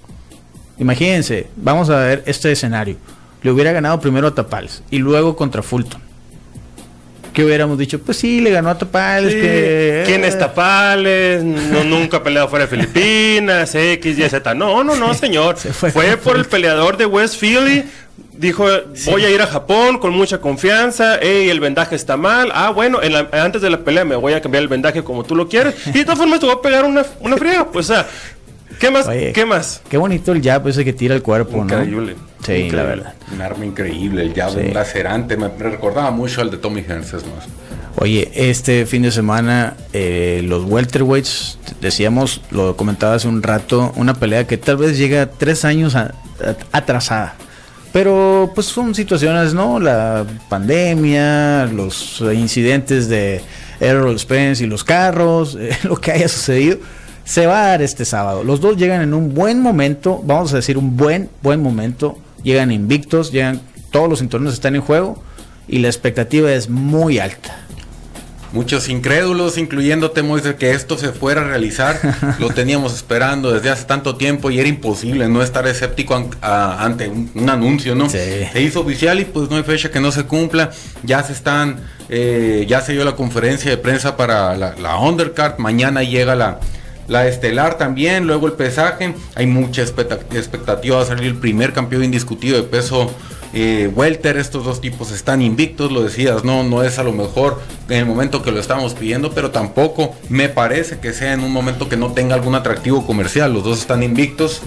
imagínense, 0.79 1.47
vamos 1.55 1.89
a 1.89 1.97
ver 1.99 2.23
este 2.25 2.51
escenario. 2.51 2.95
le 3.43 3.51
hubiera 3.51 3.71
ganado 3.71 3.99
primero 3.99 4.27
a 4.27 4.33
Tapales 4.35 4.81
y 4.89 4.97
luego 4.99 5.35
contra 5.35 5.61
Fulton. 5.61 6.01
¿Qué 7.33 7.45
hubiéramos 7.45 7.77
dicho? 7.77 7.99
Pues 8.01 8.17
sí, 8.17 8.41
le 8.41 8.51
ganó 8.51 8.69
a 8.69 8.77
Tapales. 8.77 9.31
Sí, 9.33 9.39
que, 9.39 10.03
¿Quién 10.05 10.25
es 10.25 10.35
eh, 10.35 10.37
Tapales? 10.37 11.41
No, 11.43 11.83
nunca 11.85 12.17
ha 12.17 12.23
peleado 12.23 12.49
fuera 12.49 12.65
de 12.65 12.69
Filipinas, 12.75 13.73
X, 13.73 14.19
Y, 14.19 14.29
Z. 14.29 14.53
No, 14.53 14.83
no, 14.83 14.95
no, 14.97 15.13
señor. 15.15 15.57
Se 15.57 15.71
fue 15.71 15.91
fue 15.91 16.17
por 16.17 16.35
el 16.35 16.45
peleador 16.45 16.97
de 16.97 17.05
West 17.05 17.39
Philly. 17.39 17.85
Dijo, 18.33 18.65
voy 19.05 19.23
a 19.23 19.29
ir 19.29 19.41
a 19.41 19.47
Japón 19.47 19.97
con 19.99 20.11
mucha 20.13 20.39
confianza. 20.41 21.17
Ey, 21.19 21.49
el 21.49 21.59
vendaje 21.61 21.95
está 21.95 22.17
mal. 22.17 22.51
Ah, 22.53 22.71
bueno, 22.71 23.01
en 23.01 23.13
la- 23.13 23.29
antes 23.31 23.61
de 23.61 23.69
la 23.69 23.77
pelea 23.79 24.03
me 24.03 24.15
voy 24.17 24.33
a 24.33 24.41
cambiar 24.41 24.63
el 24.63 24.67
vendaje 24.67 25.01
como 25.03 25.23
tú 25.23 25.33
lo 25.35 25.47
quieres. 25.47 25.75
Y 25.87 25.91
de 25.99 26.03
todas 26.03 26.19
formas 26.19 26.39
te 26.41 26.47
voy 26.47 26.55
a 26.55 26.61
pegar 26.61 26.83
una, 26.83 27.05
una 27.21 27.37
friega. 27.37 27.65
Pues, 27.71 27.89
o 27.89 27.93
sea, 27.93 28.07
¿qué 28.81 28.91
más? 28.91 29.07
Oye, 29.07 29.31
¿Qué 29.31 29.45
más? 29.45 29.81
Qué 29.89 29.95
bonito 29.95 30.33
el 30.33 30.41
jab 30.43 30.67
ese 30.67 30.83
que 30.83 30.91
tira 30.91 31.15
el 31.15 31.21
cuerpo, 31.21 31.57
¿no? 31.63 31.63
Increíble. 31.63 32.15
Sí, 32.45 32.51
Increíble. 32.53 32.77
la 32.77 32.83
verdad. 32.83 33.13
Un 33.33 33.41
arma 33.41 33.65
increíble, 33.65 34.23
el 34.23 34.33
llave 34.33 34.67
Sí. 34.67 34.73
lacerante. 34.73 35.37
Me, 35.37 35.47
me 35.47 35.69
recordaba 35.69 36.11
mucho 36.11 36.41
al 36.41 36.51
de 36.51 36.57
Tommy 36.57 36.81
Hearns, 36.81 37.13
es 37.13 37.23
más. 37.25 37.45
Oye, 37.97 38.31
este 38.33 38.85
fin 38.85 39.03
de 39.03 39.11
semana 39.11 39.75
eh, 39.93 40.41
los 40.45 40.65
welterweights, 40.65 41.59
decíamos, 41.81 42.41
lo 42.51 42.75
comentaba 42.75 43.15
hace 43.15 43.27
un 43.27 43.43
rato, 43.43 43.93
una 43.95 44.13
pelea 44.15 44.47
que 44.47 44.57
tal 44.57 44.77
vez 44.77 44.97
llega 44.97 45.27
tres 45.27 45.63
años 45.65 45.95
a- 45.95 46.13
a- 46.43 46.55
atrasada. 46.77 47.35
Pero 47.93 48.51
pues 48.55 48.67
son 48.67 48.95
situaciones, 48.95 49.53
¿no? 49.53 49.77
La 49.79 50.25
pandemia, 50.49 51.65
los 51.65 52.21
incidentes 52.33 53.09
de 53.09 53.41
Errol 53.81 54.17
Spence 54.17 54.63
y 54.63 54.67
los 54.67 54.83
carros, 54.85 55.55
eh, 55.59 55.77
lo 55.83 55.97
que 55.97 56.11
haya 56.13 56.27
sucedido, 56.29 56.77
se 57.23 57.45
va 57.45 57.63
a 57.63 57.67
dar 57.69 57.81
este 57.81 58.05
sábado. 58.05 58.43
Los 58.43 58.61
dos 58.61 58.77
llegan 58.77 59.01
en 59.01 59.13
un 59.13 59.33
buen 59.33 59.61
momento, 59.61 60.21
vamos 60.23 60.53
a 60.53 60.57
decir 60.57 60.77
un 60.77 60.97
buen, 60.97 61.29
buen 61.41 61.61
momento. 61.61 62.17
Llegan 62.43 62.71
invictos, 62.71 63.31
llegan, 63.31 63.61
todos 63.91 64.09
los 64.09 64.19
cinturones 64.19 64.53
están 64.53 64.75
en 64.75 64.81
juego 64.81 65.21
y 65.67 65.79
la 65.79 65.87
expectativa 65.87 66.51
es 66.51 66.69
muy 66.69 67.19
alta. 67.19 67.57
Muchos 68.53 68.89
incrédulos, 68.89 69.57
incluyéndote, 69.57 70.23
Moisés, 70.23 70.55
que 70.55 70.71
esto 70.71 70.97
se 70.97 71.13
fuera 71.13 71.39
a 71.39 71.43
realizar. 71.45 71.97
Lo 72.39 72.49
teníamos 72.49 72.93
esperando 72.93 73.53
desde 73.53 73.69
hace 73.69 73.85
tanto 73.85 74.17
tiempo 74.17 74.51
y 74.51 74.59
era 74.59 74.67
imposible 74.67 75.29
no 75.29 75.41
estar 75.41 75.65
escéptico 75.67 76.15
an- 76.15 76.31
a- 76.41 76.83
ante 76.83 77.07
un, 77.07 77.31
un 77.33 77.49
anuncio, 77.49 77.95
¿no? 77.95 78.09
Sí. 78.09 78.17
Se 78.51 78.61
hizo 78.61 78.81
oficial 78.81 79.21
y 79.21 79.25
pues 79.25 79.49
no 79.49 79.55
hay 79.55 79.63
fecha 79.63 79.89
que 79.89 80.01
no 80.01 80.11
se 80.11 80.23
cumpla. 80.23 80.71
Ya 81.03 81.23
se 81.23 81.31
están, 81.31 81.77
eh, 82.09 82.65
ya 82.67 82.81
se 82.81 82.91
dio 82.91 83.05
la 83.05 83.15
conferencia 83.15 83.71
de 83.71 83.77
prensa 83.77 84.17
para 84.17 84.53
la, 84.57 84.75
la 84.75 84.97
undercard. 84.99 85.57
Mañana 85.57 86.03
llega 86.03 86.35
la, 86.35 86.59
la 87.11 87.27
estelar 87.27 87.77
también, 87.77 88.25
luego 88.25 88.47
el 88.47 88.53
pesaje. 88.53 89.13
Hay 89.35 89.45
mucha 89.45 89.81
expecta- 89.81 90.19
expectativa 90.33 90.97
de 90.99 91.05
salir 91.05 91.25
el 91.25 91.35
primer 91.35 91.73
campeón 91.73 92.05
indiscutido 92.05 92.55
de 92.55 92.63
peso 92.63 93.11
eh, 93.53 93.91
welter. 93.93 94.37
Estos 94.37 94.63
dos 94.63 94.79
tipos 94.79 95.11
están 95.11 95.41
invictos, 95.41 95.91
lo 95.91 96.03
decías, 96.03 96.45
no, 96.45 96.63
no 96.63 96.83
es 96.83 96.99
a 96.99 97.03
lo 97.03 97.11
mejor 97.11 97.59
en 97.89 97.97
el 97.97 98.05
momento 98.05 98.41
que 98.41 98.51
lo 98.51 98.61
estamos 98.61 98.93
pidiendo, 98.93 99.33
pero 99.33 99.51
tampoco 99.51 100.15
me 100.29 100.47
parece 100.47 100.99
que 100.99 101.11
sea 101.11 101.33
en 101.33 101.43
un 101.43 101.51
momento 101.51 101.89
que 101.89 101.97
no 101.97 102.13
tenga 102.13 102.33
algún 102.33 102.55
atractivo 102.55 103.05
comercial. 103.05 103.53
Los 103.53 103.65
dos 103.65 103.79
están 103.79 104.03
invictos 104.03 104.61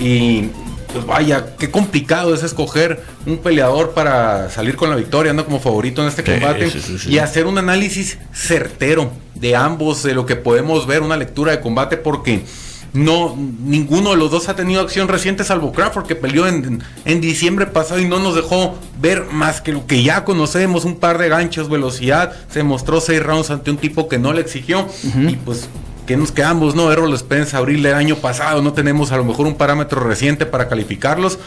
y 0.00 0.48
pues 0.92 1.06
vaya, 1.06 1.56
qué 1.56 1.70
complicado 1.70 2.34
es 2.34 2.42
escoger 2.42 3.02
un 3.26 3.38
peleador 3.38 3.92
para 3.92 4.50
salir 4.50 4.76
con 4.76 4.90
la 4.90 4.96
victoria, 4.96 5.30
anda 5.30 5.44
como 5.44 5.60
favorito 5.60 6.02
en 6.02 6.08
este 6.08 6.24
combate 6.24 6.70
sí, 6.70 6.80
sí, 6.80 6.98
sí. 6.98 7.10
y 7.10 7.18
hacer 7.18 7.46
un 7.46 7.58
análisis 7.58 8.18
certero 8.32 9.10
de 9.34 9.56
ambos, 9.56 10.02
de 10.02 10.14
lo 10.14 10.26
que 10.26 10.36
podemos 10.36 10.86
ver, 10.86 11.02
una 11.02 11.16
lectura 11.16 11.52
de 11.52 11.60
combate, 11.60 11.96
porque 11.96 12.44
no 12.92 13.36
ninguno 13.36 14.10
de 14.10 14.16
los 14.16 14.30
dos 14.30 14.48
ha 14.48 14.56
tenido 14.56 14.80
acción 14.80 15.08
reciente, 15.08 15.44
salvo 15.44 15.72
Crawford, 15.72 16.06
que 16.06 16.16
peleó 16.16 16.46
en, 16.46 16.82
en 17.04 17.20
diciembre 17.20 17.66
pasado 17.66 18.00
y 18.00 18.08
no 18.08 18.18
nos 18.18 18.34
dejó 18.34 18.76
ver 19.00 19.26
más 19.30 19.60
que 19.60 19.72
lo 19.72 19.86
que 19.86 20.02
ya 20.02 20.24
conocemos, 20.24 20.84
un 20.84 20.96
par 20.96 21.18
de 21.18 21.28
ganchos, 21.28 21.68
velocidad, 21.68 22.32
se 22.50 22.62
mostró 22.62 23.00
seis 23.00 23.22
rounds 23.22 23.50
ante 23.50 23.70
un 23.70 23.76
tipo 23.76 24.08
que 24.08 24.18
no 24.18 24.32
le 24.32 24.40
exigió, 24.40 24.86
y 25.04 25.36
pues 25.36 25.68
que 26.10 26.16
nos 26.16 26.32
quedamos, 26.32 26.74
¿no? 26.74 26.90
Errol 26.90 27.16
Spence, 27.16 27.56
abril 27.56 27.84
del 27.84 27.94
año 27.94 28.16
pasado, 28.16 28.60
no 28.62 28.72
tenemos 28.72 29.12
a 29.12 29.16
lo 29.16 29.22
mejor 29.22 29.46
un 29.46 29.54
parámetro 29.54 30.00
reciente 30.00 30.44
para 30.44 30.66
calificarlos. 30.66 31.38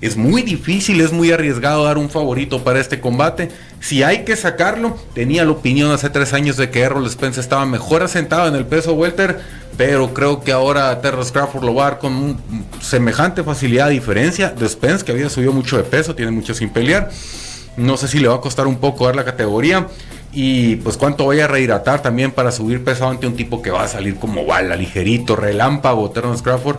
Es 0.00 0.16
muy 0.16 0.40
difícil, 0.40 1.02
es 1.02 1.12
muy 1.12 1.32
arriesgado 1.32 1.84
dar 1.84 1.98
un 1.98 2.08
favorito 2.08 2.64
para 2.64 2.80
este 2.80 2.98
combate. 2.98 3.50
Si 3.78 4.02
hay 4.02 4.24
que 4.24 4.34
sacarlo, 4.34 4.96
tenía 5.12 5.44
la 5.44 5.50
opinión 5.50 5.90
hace 5.90 6.08
tres 6.08 6.32
años 6.32 6.56
de 6.56 6.70
que 6.70 6.80
Errol 6.80 7.10
Spence 7.10 7.42
estaba 7.42 7.66
mejor 7.66 8.02
asentado 8.02 8.48
en 8.48 8.54
el 8.54 8.64
peso 8.64 8.94
welter, 8.94 9.38
pero 9.76 10.14
creo 10.14 10.40
que 10.40 10.50
ahora 10.50 10.98
Terrence 11.02 11.30
Crawford 11.30 11.64
lo 11.64 11.74
va 11.74 11.86
a 11.86 11.90
dar 11.90 11.98
con 11.98 12.40
semejante 12.80 13.42
facilidad, 13.42 13.88
a 13.88 13.90
diferencia 13.90 14.48
de 14.48 14.66
Spence, 14.66 15.04
que 15.04 15.12
había 15.12 15.28
subido 15.28 15.52
mucho 15.52 15.76
de 15.76 15.82
peso, 15.82 16.14
tiene 16.14 16.30
mucho 16.30 16.54
sin 16.54 16.70
pelear. 16.70 17.10
No 17.76 17.98
sé 17.98 18.08
si 18.08 18.18
le 18.18 18.28
va 18.28 18.36
a 18.36 18.40
costar 18.40 18.66
un 18.66 18.76
poco 18.76 19.04
dar 19.04 19.14
la 19.14 19.26
categoría. 19.26 19.88
Y 20.38 20.76
pues 20.76 20.98
cuánto 20.98 21.24
voy 21.24 21.40
a 21.40 21.46
rehidratar 21.46 22.02
también 22.02 22.30
para 22.30 22.52
subir 22.52 22.84
pesado 22.84 23.10
ante 23.10 23.26
un 23.26 23.36
tipo 23.36 23.62
que 23.62 23.70
va 23.70 23.84
a 23.84 23.88
salir 23.88 24.16
como 24.16 24.44
bala, 24.44 24.76
ligerito, 24.76 25.34
relámpago, 25.34 26.10
Terrence 26.10 26.42
Crawford. 26.42 26.76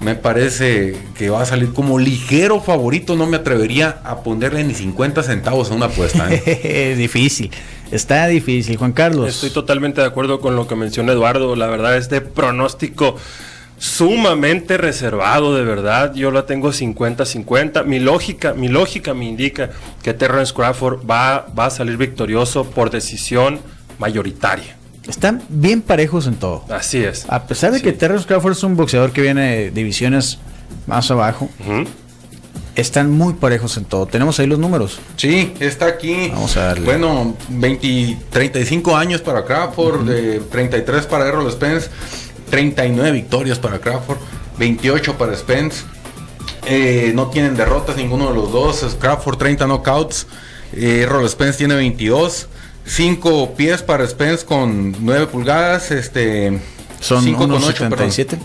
Me 0.00 0.14
parece 0.14 0.96
que 1.14 1.28
va 1.28 1.42
a 1.42 1.44
salir 1.44 1.74
como 1.74 1.98
ligero 1.98 2.62
favorito. 2.62 3.14
No 3.14 3.26
me 3.26 3.36
atrevería 3.36 3.98
a 4.04 4.22
ponerle 4.22 4.64
ni 4.64 4.72
50 4.72 5.22
centavos 5.22 5.70
a 5.70 5.74
una 5.74 5.84
apuesta. 5.86 6.28
¿eh? 6.30 6.94
Difícil, 6.96 7.50
está 7.90 8.26
difícil, 8.26 8.78
Juan 8.78 8.92
Carlos. 8.92 9.28
Estoy 9.28 9.50
totalmente 9.50 10.00
de 10.00 10.06
acuerdo 10.06 10.40
con 10.40 10.56
lo 10.56 10.66
que 10.66 10.74
menciona 10.74 11.12
Eduardo. 11.12 11.56
La 11.56 11.66
verdad, 11.66 11.94
este 11.94 12.22
pronóstico 12.22 13.16
sumamente 13.78 14.76
reservado, 14.76 15.54
de 15.54 15.64
verdad. 15.64 16.14
Yo 16.14 16.30
la 16.30 16.46
tengo 16.46 16.70
50-50. 16.70 17.84
Mi 17.84 17.98
lógica, 18.00 18.54
mi 18.54 18.68
lógica 18.68 19.14
me 19.14 19.26
indica 19.26 19.70
que 20.02 20.14
Terrence 20.14 20.52
Crawford 20.52 21.08
va, 21.08 21.46
va 21.58 21.66
a 21.66 21.70
salir 21.70 21.96
victorioso 21.96 22.64
por 22.64 22.90
decisión 22.90 23.60
mayoritaria. 23.98 24.76
Están 25.08 25.42
bien 25.48 25.80
parejos 25.80 26.26
en 26.26 26.34
todo. 26.34 26.64
Así 26.68 26.98
es. 26.98 27.24
A 27.28 27.46
pesar 27.46 27.72
de 27.72 27.80
que 27.80 27.92
Terrence 27.92 28.26
Crawford 28.26 28.52
es 28.52 28.62
un 28.62 28.76
boxeador 28.76 29.12
que 29.12 29.22
viene 29.22 29.56
de 29.56 29.70
divisiones 29.70 30.38
más 30.86 31.10
abajo, 31.10 31.48
están 32.74 33.10
muy 33.10 33.32
parejos 33.32 33.76
en 33.78 33.86
todo. 33.86 34.06
Tenemos 34.06 34.38
ahí 34.38 34.46
los 34.46 34.58
números. 34.58 35.00
Sí, 35.16 35.54
está 35.60 35.86
aquí. 35.86 36.28
Vamos 36.30 36.56
a 36.58 36.64
darle. 36.64 36.84
Bueno, 36.84 37.34
20, 37.48 38.18
35 38.30 38.96
años 38.96 39.22
para 39.22 39.44
Crawford, 39.44 40.04
de 40.04 40.40
33 40.40 41.06
para 41.06 41.26
Errol 41.26 41.50
Spence, 41.50 41.88
39 42.48 43.12
victorias 43.12 43.58
para 43.58 43.78
Crawford, 43.78 44.18
28 44.58 45.16
para 45.18 45.34
Spence. 45.36 45.84
Eh, 46.66 47.12
no 47.14 47.28
tienen 47.28 47.56
derrotas 47.56 47.96
ninguno 47.96 48.28
de 48.28 48.34
los 48.34 48.52
dos. 48.52 48.96
Crawford 49.00 49.36
30 49.38 49.66
knockouts. 49.66 50.26
Eh, 50.72 51.00
Errol 51.04 51.28
Spence 51.28 51.58
tiene 51.58 51.74
22. 51.74 52.48
5 52.84 53.54
pies 53.54 53.82
para 53.82 54.06
Spence 54.06 54.44
con 54.44 54.94
9 55.00 55.26
pulgadas. 55.26 55.90
Este, 55.90 56.58
Son 57.00 57.22
cinco 57.22 57.40
con 57.40 57.50
unos 57.52 57.64
ocho, 57.68 57.88
perdón. 57.88 58.10
77 58.10 58.38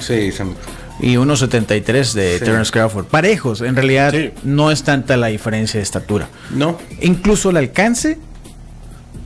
Sí, 0.00 0.32
se 0.32 0.44
me- 0.44 0.54
y 1.00 1.16
unos 1.16 1.38
73 1.40 2.12
de 2.14 2.38
Sí. 2.38 2.44
Terrence 2.44 2.70
Crawford. 2.72 3.06
Parejos, 3.06 3.60
en 3.62 3.74
realidad 3.76 4.12
Sí. 4.12 4.30
no 4.42 4.70
es 4.70 4.82
tanta 4.82 5.16
la 5.16 5.28
diferencia 5.28 5.78
de 5.78 5.84
estatura. 5.84 6.28
no. 6.50 6.78
Incluso 7.02 7.50
el 7.50 7.56
alcance 7.58 8.18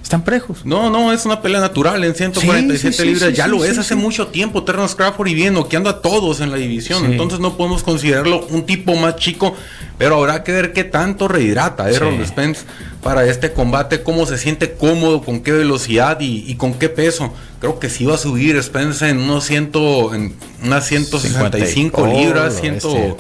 están 0.04 0.22
parejos. 0.22 0.64
No, 0.64 0.90
no, 0.90 1.12
es 1.12 1.24
una 1.24 1.40
pelea 1.42 1.60
natural 1.60 2.04
en 2.04 2.14
147 2.14 2.92
Sí, 2.92 3.02
sí, 3.02 3.08
libras. 3.08 3.30
sí, 3.30 3.34
ya 3.36 3.48
lo 3.48 3.64
es 3.64 3.78
hace 3.78 3.94
mucho 3.96 4.28
tiempo. 4.28 4.62
Terrence 4.62 4.94
Crawford 4.94 5.28
y 5.28 5.34
bien 5.34 5.54
noqueando 5.54 5.90
a 5.90 6.00
todos 6.02 6.40
en 6.40 6.50
la 6.50 6.56
división. 6.56 7.04
Entonces 7.06 7.40
no 7.40 7.56
podemos 7.56 7.82
considerarlo 7.82 8.46
un 8.50 8.64
tipo 8.66 8.94
más 8.94 9.16
chico. 9.16 9.54
Pero 9.98 10.16
habrá 10.18 10.42
que 10.44 10.52
ver 10.52 10.72
qué 10.72 10.84
tanto 10.84 11.26
rehidrata 11.28 11.88
Errol 11.90 12.16
Sí. 12.20 12.26
Spence 12.26 12.62
para 13.02 13.24
este 13.26 13.52
combate. 13.52 14.02
Cómo 14.02 14.26
se 14.26 14.38
siente 14.38 14.74
cómodo, 14.74 15.22
con 15.22 15.40
qué 15.40 15.52
velocidad 15.52 16.20
y, 16.20 16.44
y 16.48 16.56
con 16.56 16.74
qué 16.74 16.88
peso. 16.88 17.32
Creo 17.60 17.78
que 17.78 17.88
sí 17.88 18.04
va 18.04 18.16
a 18.16 18.18
subir 18.18 18.62
Spence 18.62 19.08
en 19.08 19.18
unos, 19.18 19.44
ciento, 19.44 20.14
en 20.14 20.34
unas 20.62 20.86
165 20.86 21.96
50 22.02 22.14
y- 22.14 22.24
libras. 22.24 22.54
Oh, 22.56 22.60
ciento, 22.60 22.92
bestia. 22.94 23.14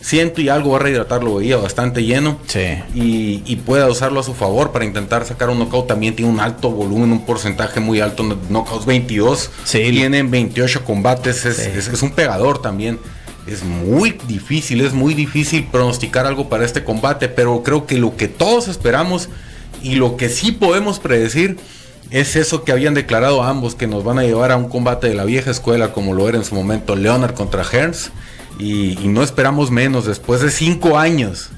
Ciento 0.00 0.40
y 0.40 0.48
algo 0.48 0.70
va 0.70 0.76
a 0.76 0.80
rehidratar. 0.80 1.22
Lo 1.24 1.36
veía 1.36 1.56
bastante 1.56 2.04
lleno 2.04 2.38
Sí. 2.46 2.60
y, 2.94 3.42
y 3.46 3.56
pueda 3.56 3.86
usarlo 3.88 4.20
a 4.20 4.22
su 4.22 4.34
favor 4.34 4.70
para 4.72 4.84
intentar 4.84 5.24
sacar 5.24 5.50
un 5.50 5.58
knockout. 5.58 5.86
También 5.86 6.14
tiene 6.16 6.30
un 6.30 6.40
alto 6.40 6.70
volumen, 6.70 7.12
un 7.12 7.24
porcentaje 7.26 7.80
muy 7.80 8.00
alto. 8.00 8.22
no- 8.22 8.36
Knockouts 8.48 8.86
22. 8.86 9.50
Sí. 9.64 9.78
Tienen 9.90 10.30
28 10.30 10.84
combates. 10.84 11.44
Es, 11.44 11.56
Sí. 11.56 11.70
es- 11.74 11.88
es 11.88 12.02
un 12.02 12.12
pegador 12.12 12.62
también. 12.62 12.98
Es 13.46 13.62
muy 13.64 14.18
difícil, 14.28 14.82
es 14.82 14.92
muy 14.92 15.14
difícil 15.14 15.64
pronosticar 15.70 16.26
algo 16.26 16.48
para 16.48 16.64
este 16.64 16.84
combate. 16.84 17.28
Pero 17.28 17.62
creo 17.62 17.86
que 17.86 17.96
lo 17.96 18.16
que 18.16 18.28
todos 18.28 18.68
esperamos 18.68 19.28
y 19.82 19.94
lo 19.94 20.16
que 20.16 20.28
sí 20.28 20.52
podemos 20.52 20.98
predecir 20.98 21.56
es 22.10 22.36
eso 22.36 22.64
que 22.64 22.72
habían 22.72 22.94
declarado 22.94 23.42
ambos, 23.42 23.74
que 23.74 23.86
nos 23.86 24.02
van 24.04 24.18
a 24.18 24.22
llevar 24.22 24.50
a 24.52 24.56
un 24.56 24.68
combate 24.68 25.08
de 25.08 25.14
la 25.14 25.24
vieja 25.24 25.50
escuela 25.50 25.92
como 25.92 26.14
lo 26.14 26.28
era 26.28 26.38
en 26.38 26.44
su 26.44 26.54
momento 26.54 26.94
Leonard 26.96 27.34
contra 27.34 27.64
Hearns. 27.64 28.10
Y, 28.58 28.98
y 29.02 29.08
no 29.08 29.22
esperamos 29.22 29.70
menos 29.70 30.04
después 30.06 30.40
de 30.40 30.50
cinco 30.50 30.98
años 30.98 31.50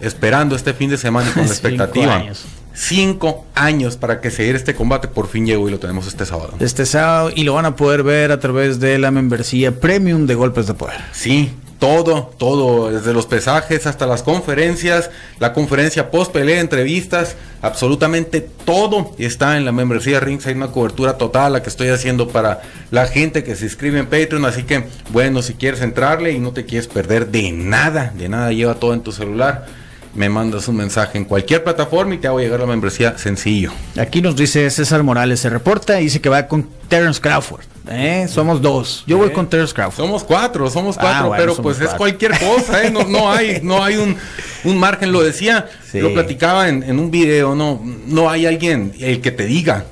esperando 0.00 0.54
este 0.56 0.74
fin 0.74 0.90
de 0.90 0.98
semana 0.98 1.30
con 1.32 1.42
la 1.46 1.48
Cinco 1.48 1.52
expectativa. 1.68 2.16
años. 2.16 2.44
Cinco 2.74 3.44
años 3.54 3.96
para 3.96 4.20
que 4.20 4.30
se 4.30 4.42
diera 4.44 4.56
este 4.58 4.74
combate. 4.74 5.06
Por 5.08 5.28
fin 5.28 5.44
llegó 5.46 5.68
y 5.68 5.70
lo 5.70 5.78
tenemos 5.78 6.06
este 6.06 6.24
sábado. 6.26 6.54
Este 6.58 6.86
sábado 6.86 7.30
y 7.34 7.44
lo 7.44 7.54
van 7.54 7.66
a 7.66 7.76
poder 7.76 8.02
ver 8.02 8.32
a 8.32 8.40
través 8.40 8.80
de 8.80 8.98
la 8.98 9.10
membresía 9.10 9.78
premium 9.78 10.26
de 10.26 10.34
Golpes 10.34 10.66
de 10.66 10.74
Poder. 10.74 10.96
Sí, 11.12 11.52
todo, 11.82 12.30
todo, 12.38 12.92
desde 12.92 13.12
los 13.12 13.26
pesajes 13.26 13.88
hasta 13.88 14.06
las 14.06 14.22
conferencias, 14.22 15.10
la 15.40 15.52
conferencia 15.52 16.12
post 16.12 16.30
pelea, 16.30 16.60
entrevistas, 16.60 17.34
absolutamente 17.60 18.40
todo 18.40 19.16
está 19.18 19.56
en 19.56 19.64
la 19.64 19.72
membresía 19.72 20.20
Rings. 20.20 20.46
Hay 20.46 20.54
una 20.54 20.68
cobertura 20.68 21.18
total 21.18 21.54
la 21.54 21.62
que 21.64 21.70
estoy 21.70 21.88
haciendo 21.88 22.28
para 22.28 22.62
la 22.92 23.08
gente 23.08 23.42
que 23.42 23.56
se 23.56 23.64
inscribe 23.64 23.98
en 23.98 24.06
Patreon. 24.06 24.44
Así 24.44 24.62
que, 24.62 24.84
bueno, 25.08 25.42
si 25.42 25.54
quieres 25.54 25.80
entrarle 25.80 26.30
y 26.30 26.38
no 26.38 26.52
te 26.52 26.66
quieres 26.66 26.86
perder 26.86 27.32
de 27.32 27.50
nada, 27.50 28.12
de 28.16 28.28
nada, 28.28 28.52
lleva 28.52 28.76
todo 28.76 28.94
en 28.94 29.00
tu 29.00 29.10
celular 29.10 29.66
me 30.14 30.28
mandas 30.28 30.68
un 30.68 30.76
mensaje 30.76 31.16
en 31.16 31.24
cualquier 31.24 31.64
plataforma 31.64 32.14
y 32.14 32.18
te 32.18 32.28
hago 32.28 32.38
llegar 32.38 32.60
la 32.60 32.66
membresía 32.66 33.16
sencillo. 33.16 33.72
Aquí 33.98 34.20
nos 34.20 34.36
dice 34.36 34.68
César 34.70 35.02
Morales, 35.02 35.40
se 35.40 35.48
reporta 35.48 35.98
y 36.02 36.04
dice 36.04 36.20
que 36.20 36.28
va 36.28 36.46
con 36.46 36.68
Terence 36.88 37.18
Crawford. 37.18 37.71
¿Eh? 37.88 38.26
Somos 38.28 38.60
dos. 38.60 39.04
Yo 39.06 39.18
voy 39.18 39.30
con 39.30 39.48
Terence 39.48 39.74
Crawford. 39.74 40.04
Somos 40.04 40.24
cuatro, 40.24 40.68
somos 40.70 40.96
ah, 40.98 41.00
cuatro, 41.00 41.32
pero 41.36 41.56
pues 41.56 41.80
es 41.80 41.90
cualquier 41.90 42.32
cosa, 42.38 42.84
¿eh? 42.84 42.90
no, 42.90 43.30
hay, 43.30 43.60
no 43.62 43.82
hay 43.82 43.96
un, 44.64 44.78
margen. 44.78 45.12
Lo 45.12 45.22
decía, 45.22 45.68
lo 45.92 46.12
platicaba 46.12 46.68
en, 46.68 46.98
un 46.98 47.10
video, 47.10 47.54
no, 47.54 47.80
no 48.06 48.30
hay 48.30 48.46
alguien 48.46 48.92
el 49.00 49.20
que 49.20 49.30
te 49.30 49.46
diga 49.46 49.86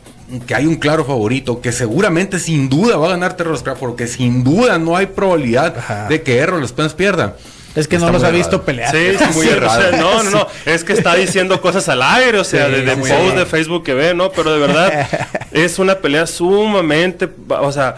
que 0.47 0.55
hay 0.55 0.67
un 0.67 0.77
claro 0.77 1.05
favorito, 1.05 1.61
que 1.61 1.73
seguramente 1.73 2.39
sin 2.39 2.69
duda 2.69 2.97
va 2.97 3.09
a 3.09 3.11
ganar 3.11 3.37
Terence 3.37 3.65
Crawford, 3.65 3.97
que 3.97 4.07
sin 4.07 4.45
duda 4.45 4.79
no 4.79 4.97
hay 4.97 5.07
probabilidad 5.07 6.09
de 6.09 6.23
que 6.23 6.39
Errol 6.39 6.67
Spence 6.69 6.95
pierda. 6.95 7.37
Es 7.75 7.87
que 7.87 7.99
no 7.99 8.11
los 8.11 8.23
ha 8.25 8.31
visto 8.31 8.63
pelear. 8.63 8.91
Sí, 8.91 9.17
sí, 9.19 9.25
muy 9.35 9.49
errado. 9.49 9.97
no, 9.97 10.23
no, 10.23 10.31
no. 10.31 10.47
Es 10.67 10.85
que 10.85 10.93
está 10.93 11.15
diciendo 11.15 11.61
cosas 11.61 11.89
al 11.89 12.03
aire, 12.03 12.39
o 12.39 12.45
sea, 12.45 12.69
de, 12.69 12.97
post 12.97 13.37
de 13.37 13.47
Facebook 13.47 13.85
que 13.85 13.95
ve, 13.95 14.15
¿no? 14.15 14.31
Pero 14.31 14.53
de 14.53 14.59
verdad, 14.59 15.09
es 15.53 15.79
una 15.79 15.97
pelea 15.97 16.27
sumamente. 16.27 17.29
O 17.49 17.73
sea, 17.73 17.97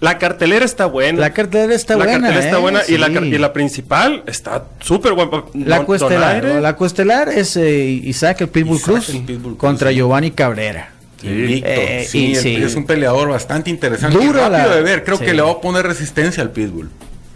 la 0.00 0.18
cartelera 0.18 0.64
está 0.64 0.86
buena. 0.86 1.20
La 1.20 1.32
cartelera 1.32 1.74
está 1.74 1.96
buena. 1.96 2.12
La 2.12 2.18
cartelera 2.20 2.44
está 2.44 2.58
buena 2.58 2.80
y, 2.86 2.98
la, 2.98 3.08
y, 3.08 3.38
la, 3.38 3.52
principal 3.52 4.22
está 4.26 4.64
súper 4.80 5.14
buena. 5.14 5.44
La 5.54 5.84
cuestelar, 5.84 6.44
la 6.44 6.76
cuestelar 6.76 7.28
es 7.28 7.56
eh, 7.56 7.84
Isaac 7.84 8.40
el 8.42 8.48
Pitbull 8.48 8.80
Cruz 8.80 9.12
contra 9.56 9.90
Giovanni 9.90 10.30
Cabrera. 10.30 10.92
Sí, 11.20 11.62
eh, 11.64 12.06
sí, 12.08 12.32
es 12.34 12.76
un 12.76 12.86
peleador 12.86 13.28
bastante 13.28 13.70
interesante. 13.70 14.16
Duro 14.16 14.48
rápido 14.48 14.74
de 14.74 14.82
ver. 14.82 15.04
Creo 15.04 15.18
que 15.18 15.34
le 15.34 15.42
va 15.42 15.50
a 15.50 15.60
poner 15.60 15.84
resistencia 15.84 16.42
al 16.42 16.50
Pitbull. 16.50 16.90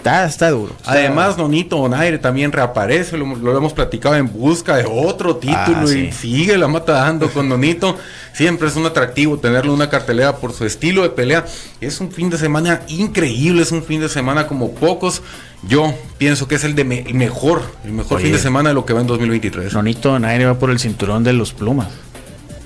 Está, 0.04 0.50
duro. 0.50 0.74
Además, 0.84 1.38
Nonito 1.38 1.76
Donaire 1.76 2.18
también 2.18 2.50
reaparece, 2.50 3.16
lo, 3.16 3.56
hemos 3.56 3.72
platicado 3.72 4.16
en 4.16 4.32
busca 4.32 4.76
de 4.76 4.84
otro 4.84 5.36
título 5.36 5.86
ah, 5.86 5.94
y 5.94 6.10
sigue 6.10 6.58
la 6.58 6.66
mata 6.66 6.94
dando 6.94 7.30
con 7.30 7.48
Nonito. 7.48 7.96
Siempre 8.32 8.66
es 8.66 8.74
un 8.74 8.84
atractivo 8.84 9.38
tenerlo 9.38 9.72
una 9.72 9.88
cartelera 9.88 10.36
por 10.36 10.52
su 10.52 10.64
estilo 10.64 11.02
de 11.02 11.10
pelea. 11.10 11.44
Es 11.80 12.00
un 12.00 12.10
fin 12.10 12.30
de 12.30 12.38
semana 12.38 12.82
increíble, 12.88 13.62
es 13.62 13.70
un 13.70 13.84
fin 13.84 14.00
de 14.00 14.08
semana 14.08 14.48
como 14.48 14.72
pocos. 14.74 15.22
Yo 15.68 15.94
pienso 16.18 16.48
que 16.48 16.56
es 16.56 16.64
el 16.64 16.74
de 16.74 16.82
mejor, 16.84 17.62
el 17.84 17.92
mejor 17.92 18.20
fin 18.20 18.32
de 18.32 18.38
semana 18.38 18.70
de 18.70 18.74
lo 18.74 18.84
que 18.84 18.94
va 18.94 19.02
en 19.02 19.06
2023. 19.06 19.72
Nonito 19.72 20.10
Donaire 20.10 20.46
va 20.46 20.58
por 20.58 20.70
el 20.70 20.80
cinturón 20.80 21.22
de 21.22 21.32
los 21.32 21.52
plumas. 21.52 21.88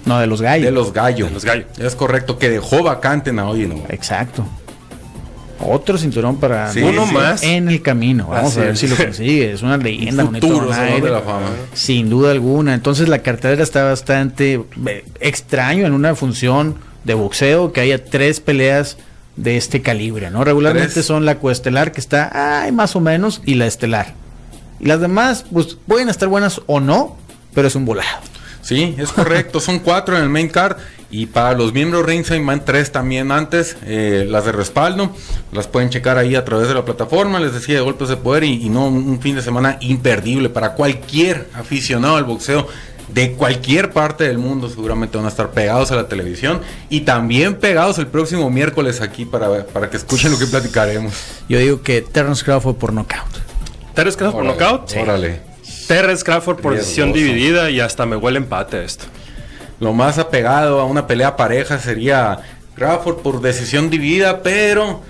No, 0.07 0.18
de 0.20 0.27
los 0.27 0.40
gallos. 0.40 0.64
De 0.64 0.70
los 0.70 0.92
gallos. 0.94 1.31
los 1.33 1.44
gallos. 1.44 1.66
Es 1.79 1.96
correcto, 1.96 2.38
que 2.38 2.49
dejó 2.49 2.83
vacante 2.83 3.31
en 3.31 3.40
hoy, 3.40 3.66
¿no? 3.66 3.83
Exacto. 3.90 4.46
Otro 5.59 5.97
cinturón 5.97 6.37
para 6.38 6.71
uno 6.83 7.07
más 7.07 7.42
en 7.42 7.69
el 7.69 7.81
camino. 7.83 8.29
Vamos 8.29 8.57
a 8.59 8.61
ver 8.61 8.77
si 8.77 8.88
lo 8.88 8.97
consigue. 8.97 9.53
Es 9.53 9.62
una 9.62 9.77
leyenda, 9.79 10.25
un 10.25 10.35
futuro, 10.35 10.69
de 10.69 11.11
la 11.11 11.21
fama. 11.21 11.49
Sin 11.75 12.11
duda 12.11 12.31
alguna. 12.31 12.75
Entonces 12.75 13.09
la 13.09 13.21
cartelera 13.21 13.62
está 13.62 13.85
bastante 13.85 14.61
eh, 14.87 15.05
extraño 15.21 15.87
en 15.87 15.92
una 15.92 16.14
función 16.14 16.77
de 17.05 17.14
boxeo 17.14 17.73
que 17.73 17.81
haya 17.81 18.05
tres 18.05 18.40
peleas 18.40 18.99
de 19.37 19.57
este 19.57 19.83
calibre, 19.83 20.31
¿no? 20.31 20.45
Regularmente 20.45 21.03
son 21.03 21.25
la 21.25 21.38
coestelar 21.38 21.92
que 21.92 22.01
está 22.01 22.62
ay, 22.62 22.73
más 22.73 22.97
o 22.97 23.01
menos 23.01 23.42
y 23.45 23.55
la 23.55 23.66
estelar. 23.66 24.14
Y 24.81 24.87
las 24.87 25.01
demás, 25.01 25.45
pues 25.51 25.77
pueden 25.87 26.09
estar 26.09 26.29
buenas 26.29 26.61
o 26.66 26.81
no, 26.81 27.16
pero 27.55 27.69
es 27.69 27.75
un 27.75 27.85
volado. 27.85 28.19
Sí, 28.66 28.96
es 28.98 29.12
correcto. 29.12 29.61
Son 29.61 29.79
cuatro 29.79 30.16
en 30.16 30.24
el 30.24 30.29
main 30.29 30.48
card. 30.48 30.76
Y 31.09 31.26
para 31.26 31.52
los 31.52 31.72
miembros 31.72 32.05
Ringside 32.05 32.44
van 32.44 32.64
tres 32.64 32.90
también 32.90 33.31
antes. 33.31 33.76
Eh, 33.85 34.26
las 34.29 34.44
de 34.44 34.50
respaldo. 34.50 35.14
Las 35.52 35.68
pueden 35.68 35.88
checar 35.88 36.18
ahí 36.18 36.35
a 36.35 36.44
través 36.44 36.66
de 36.66 36.74
la 36.74 36.85
plataforma. 36.85 37.38
Les 37.38 37.52
decía 37.52 37.76
de 37.76 37.81
golpes 37.83 38.09
de 38.09 38.16
poder. 38.16 38.42
Y, 38.42 38.68
no 38.68 38.87
un 38.87 39.20
fin 39.20 39.37
de 39.37 39.42
semana 39.42 39.79
imperdible 39.81 40.48
para 40.48 40.72
cualquier 40.72 41.48
aficionado 41.55 42.16
al 42.16 42.24
boxeo. 42.24 42.66
De 43.07 43.35
cualquier 43.35 43.92
parte 43.92 44.24
del 44.24 44.38
mundo 44.38 44.68
seguramente 44.68 45.16
van 45.16 45.26
a 45.26 45.29
estar 45.29 45.52
pegados 45.52 45.92
a 45.92 45.94
la 45.94 46.09
televisión 46.09 46.61
y 46.90 47.02
también 47.02 47.55
pegados 47.55 47.98
el 47.98 48.09
próximo 48.09 48.50
miércoles 48.50 49.00
aquí 49.00 49.24
para, 49.24 49.64
para 49.64 49.90
que 49.90 49.96
escuchen 49.96 50.33
lo 50.33 50.38
que 50.40 50.46
platicaremos. 50.46 51.14
Yo 51.48 51.61
digo 51.61 51.83
que 51.83 52.02
Terrence 52.02 52.44
Crawford 52.44 52.74
por 52.74 52.92
knockout. 52.92 53.31
¿Terrence 53.94 54.18
Crawford 54.18 54.44
por 54.44 54.44
knockout? 54.44 54.92
Órale. 55.00 55.46
Terrence 55.87 56.25
Crawford 56.25 56.61
por 56.61 56.75
decisión 56.75 57.12
dividida 57.12 57.70
y 57.70 57.81
hasta 57.81 58.07
me 58.07 58.16
huele 58.16 58.38
empate 58.38 58.85
esto. 58.85 59.05
Lo 59.81 59.92
más 59.92 60.18
apegado 60.18 60.81
a 60.81 60.85
una 60.85 61.07
pelea 61.07 61.37
pareja 61.37 61.79
sería 61.79 62.38
Crawford 62.75 63.16
por 63.16 63.40
decisión 63.40 63.90
dividida, 63.90 64.42
pero 64.42 65.03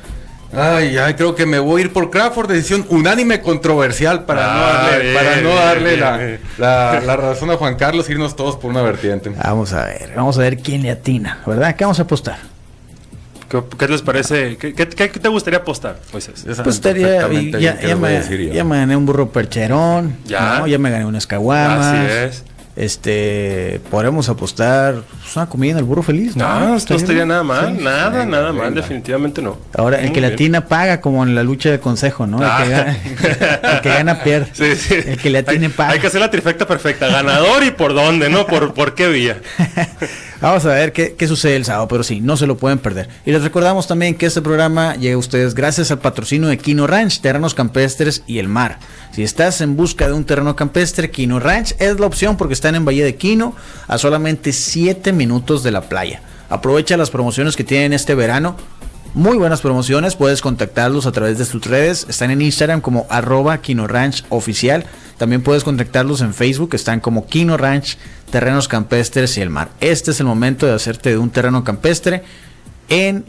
Ay, 0.53 0.97
ay, 0.97 1.15
creo 1.15 1.35
que 1.35 1.45
me 1.45 1.59
voy 1.59 1.83
a 1.83 1.85
ir 1.87 1.93
por 1.93 2.11
Crawford, 2.11 2.49
decisión 2.49 2.87
unánime 2.89 3.41
controversial 3.41 4.25
para 4.25 4.47
no 4.47 4.65
ah, 4.65 4.89
darle, 4.91 5.15
para 5.15 5.41
no 5.41 5.55
darle 5.55 5.97
la, 5.97 7.01
la, 7.01 7.17
razón 7.17 7.51
a 7.51 7.57
Juan 7.57 7.75
Carlos, 7.75 8.09
irnos 8.09 8.37
todos 8.37 8.57
por 8.57 8.71
una 8.71 8.81
vertiente. 8.83 9.31
Vamos 9.31 9.73
a 9.73 9.87
ver, 9.87 10.13
vamos 10.15 10.39
a 10.39 10.43
ver 10.43 10.59
quién 10.59 10.83
le 10.83 10.91
atina, 10.91 11.41
¿verdad? 11.47 11.75
¿Qué 11.75 11.85
vamos 11.85 11.99
a 11.99 12.03
apostar? 12.03 12.39
¿Qué, 13.49 13.89
les 13.89 14.03
parece? 14.03 14.57
¿Qué, 14.57 14.73
te 14.75 15.29
gustaría 15.29 15.61
apostar, 15.61 15.99
Pues 16.11 16.29
estaría, 16.29 17.29
ya, 17.59 17.81
ya, 17.81 17.97
me, 17.97 18.53
ya, 18.53 18.65
me, 18.65 18.79
gané 18.79 18.97
un 18.97 19.07
burro 19.07 19.31
percherón, 19.31 20.17
ya, 20.25 20.67
ya 20.67 20.79
me 20.79 20.91
gané 20.91 21.05
un 21.05 21.17
escaguamas. 21.17 21.87
Así 21.87 22.07
es. 22.07 22.45
Este, 22.77 23.81
podemos 23.91 24.29
apostar 24.29 24.97
pues, 25.23 25.35
una 25.35 25.47
comida 25.47 25.73
en 25.73 25.79
el 25.79 25.85
burro 25.85 26.03
feliz, 26.03 26.37
¿no? 26.37 26.47
No, 26.47 26.69
no 26.69 26.77
estaría 26.77 27.25
nada 27.25 27.43
mal, 27.43 27.83
nada, 27.83 28.27
nada 28.27 28.53
mal, 28.53 28.75
definitivamente 28.75 29.41
no. 29.41 29.57
Ahora, 29.73 30.03
el 30.03 30.13
que 30.13 30.21
latina 30.21 30.67
paga 30.67 31.01
como 31.01 31.25
en 31.25 31.35
la 31.35 31.43
lucha 31.43 31.71
de 31.71 31.81
consejo, 31.81 32.27
¿no? 32.27 32.37
El, 32.37 32.45
que, 32.45 32.75
ah. 32.75 32.85
gana, 32.85 32.99
el 33.77 33.81
que 33.81 33.89
gana 33.89 34.23
pierde. 34.23 34.51
Sí, 34.53 34.77
sí. 34.77 34.95
El 35.07 35.17
que 35.17 35.31
latina 35.31 35.71
paga. 35.75 35.93
Hay 35.93 36.01
que 36.01 36.09
hacer 36.09 36.21
la 36.21 36.31
trifecta 36.31 36.67
perfecta, 36.67 37.09
ganador 37.09 37.65
y 37.65 37.71
por 37.71 37.95
dónde, 37.95 38.29
¿no? 38.29 38.47
Por, 38.47 38.75
por 38.75 38.95
qué 38.95 39.09
vía. 39.09 39.41
Vamos 40.41 40.67
a 40.67 40.75
ver 40.75 40.93
qué, 40.93 41.15
qué, 41.15 41.27
sucede 41.27 41.57
el 41.57 41.65
sábado, 41.65 41.89
pero 41.89 42.03
sí, 42.03 42.21
no 42.21 42.37
se 42.37 42.47
lo 42.47 42.57
pueden 42.57 42.79
perder. 42.79 43.09
Y 43.25 43.33
les 43.33 43.43
recordamos 43.43 43.87
también 43.87 44.15
que 44.15 44.27
este 44.27 44.43
programa 44.43 44.95
llega 44.97 45.15
a 45.15 45.19
ustedes 45.19 45.55
gracias 45.55 45.91
al 45.91 45.99
patrocinio 45.99 46.49
de 46.49 46.59
Kino 46.59 46.87
Ranch, 46.87 47.21
terrenos 47.21 47.55
campestres 47.55 48.23
y 48.27 48.39
el 48.39 48.49
mar. 48.49 48.79
Si 49.13 49.23
estás 49.23 49.63
en 49.63 49.77
busca 49.77 50.07
de 50.07 50.13
un 50.13 50.25
terreno 50.25 50.55
campestre, 50.55 51.11
Kino 51.11 51.41
Ranch 51.41 51.75
es 51.79 51.99
la 51.99 52.07
opción 52.07 52.37
porque 52.37 52.55
están 52.55 52.75
en 52.75 52.85
Bahía 52.85 53.05
de 53.05 53.17
Quino, 53.17 53.55
a 53.89 53.97
solamente 53.97 54.53
7 54.53 55.13
minutos 55.13 55.63
de 55.63 55.71
la 55.71 55.83
playa. 55.83 56.21
Aprovecha 56.49 56.97
las 56.97 57.11
promociones 57.11 57.57
que 57.57 57.65
tienen 57.65 57.93
este 57.93 58.15
verano. 58.15 58.57
Muy 59.17 59.39
buenas 59.39 59.63
promociones, 59.63 60.15
puedes 60.15 60.43
contactarlos 60.43 61.07
a 61.07 61.11
través 61.11 61.39
de 61.39 61.47
sus 61.47 61.65
redes. 61.65 62.05
Están 62.07 62.31
en 62.31 62.43
Instagram 62.43 62.83
como 62.83 63.07
arroba 63.09 63.63
Kino 63.63 63.87
Ranch 63.87 64.23
Oficial. 64.29 64.85
También 65.17 65.41
puedes 65.41 65.65
contactarlos 65.65 66.21
en 66.21 66.35
Facebook, 66.35 66.75
están 66.75 67.01
como 67.01 67.27
Kino 67.27 67.57
Ranch, 67.57 67.97
Terrenos 68.31 68.69
Campestres 68.69 69.39
y 69.39 69.41
el 69.41 69.49
Mar. 69.49 69.71
Este 69.81 70.11
es 70.11 70.21
el 70.21 70.27
momento 70.27 70.67
de 70.67 70.75
hacerte 70.75 71.09
de 71.09 71.17
un 71.17 71.31
terreno 71.31 71.65
campestre 71.65 72.25
en 72.91 73.25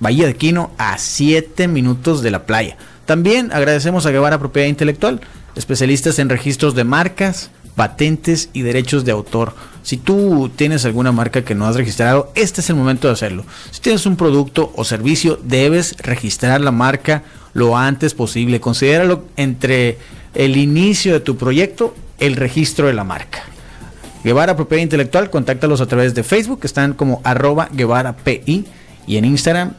Bahía 0.00 0.26
de 0.26 0.34
Quino 0.34 0.72
a 0.76 0.98
7 0.98 1.68
minutos 1.68 2.20
de 2.20 2.32
la 2.32 2.44
playa. 2.44 2.76
También 3.06 3.52
agradecemos 3.52 4.06
a 4.06 4.10
Guevara 4.10 4.40
Propiedad 4.40 4.66
Intelectual, 4.66 5.20
especialistas 5.54 6.18
en 6.18 6.30
registros 6.30 6.74
de 6.74 6.82
marcas, 6.82 7.50
patentes 7.76 8.50
y 8.54 8.62
derechos 8.62 9.04
de 9.04 9.12
autor. 9.12 9.54
Si 9.88 9.96
tú 9.96 10.50
tienes 10.54 10.84
alguna 10.84 11.12
marca 11.12 11.46
que 11.46 11.54
no 11.54 11.66
has 11.66 11.74
registrado, 11.74 12.30
este 12.34 12.60
es 12.60 12.68
el 12.68 12.76
momento 12.76 13.08
de 13.08 13.14
hacerlo. 13.14 13.46
Si 13.70 13.80
tienes 13.80 14.04
un 14.04 14.16
producto 14.16 14.70
o 14.76 14.84
servicio, 14.84 15.40
debes 15.42 15.96
registrar 15.96 16.60
la 16.60 16.72
marca 16.72 17.22
lo 17.54 17.74
antes 17.74 18.12
posible. 18.12 18.60
Considéralo 18.60 19.24
entre 19.38 19.96
el 20.34 20.58
inicio 20.58 21.14
de 21.14 21.20
tu 21.20 21.38
proyecto, 21.38 21.94
el 22.18 22.36
registro 22.36 22.88
de 22.88 22.92
la 22.92 23.02
marca. 23.02 23.44
Guevara 24.24 24.56
Propiedad 24.56 24.82
Intelectual, 24.82 25.30
contáctalos 25.30 25.80
a 25.80 25.86
través 25.86 26.14
de 26.14 26.22
Facebook, 26.22 26.60
están 26.64 26.92
como 26.92 27.22
arroba 27.24 27.70
Guevara 27.72 28.14
y 28.46 28.66
en 29.06 29.24
Instagram 29.24 29.72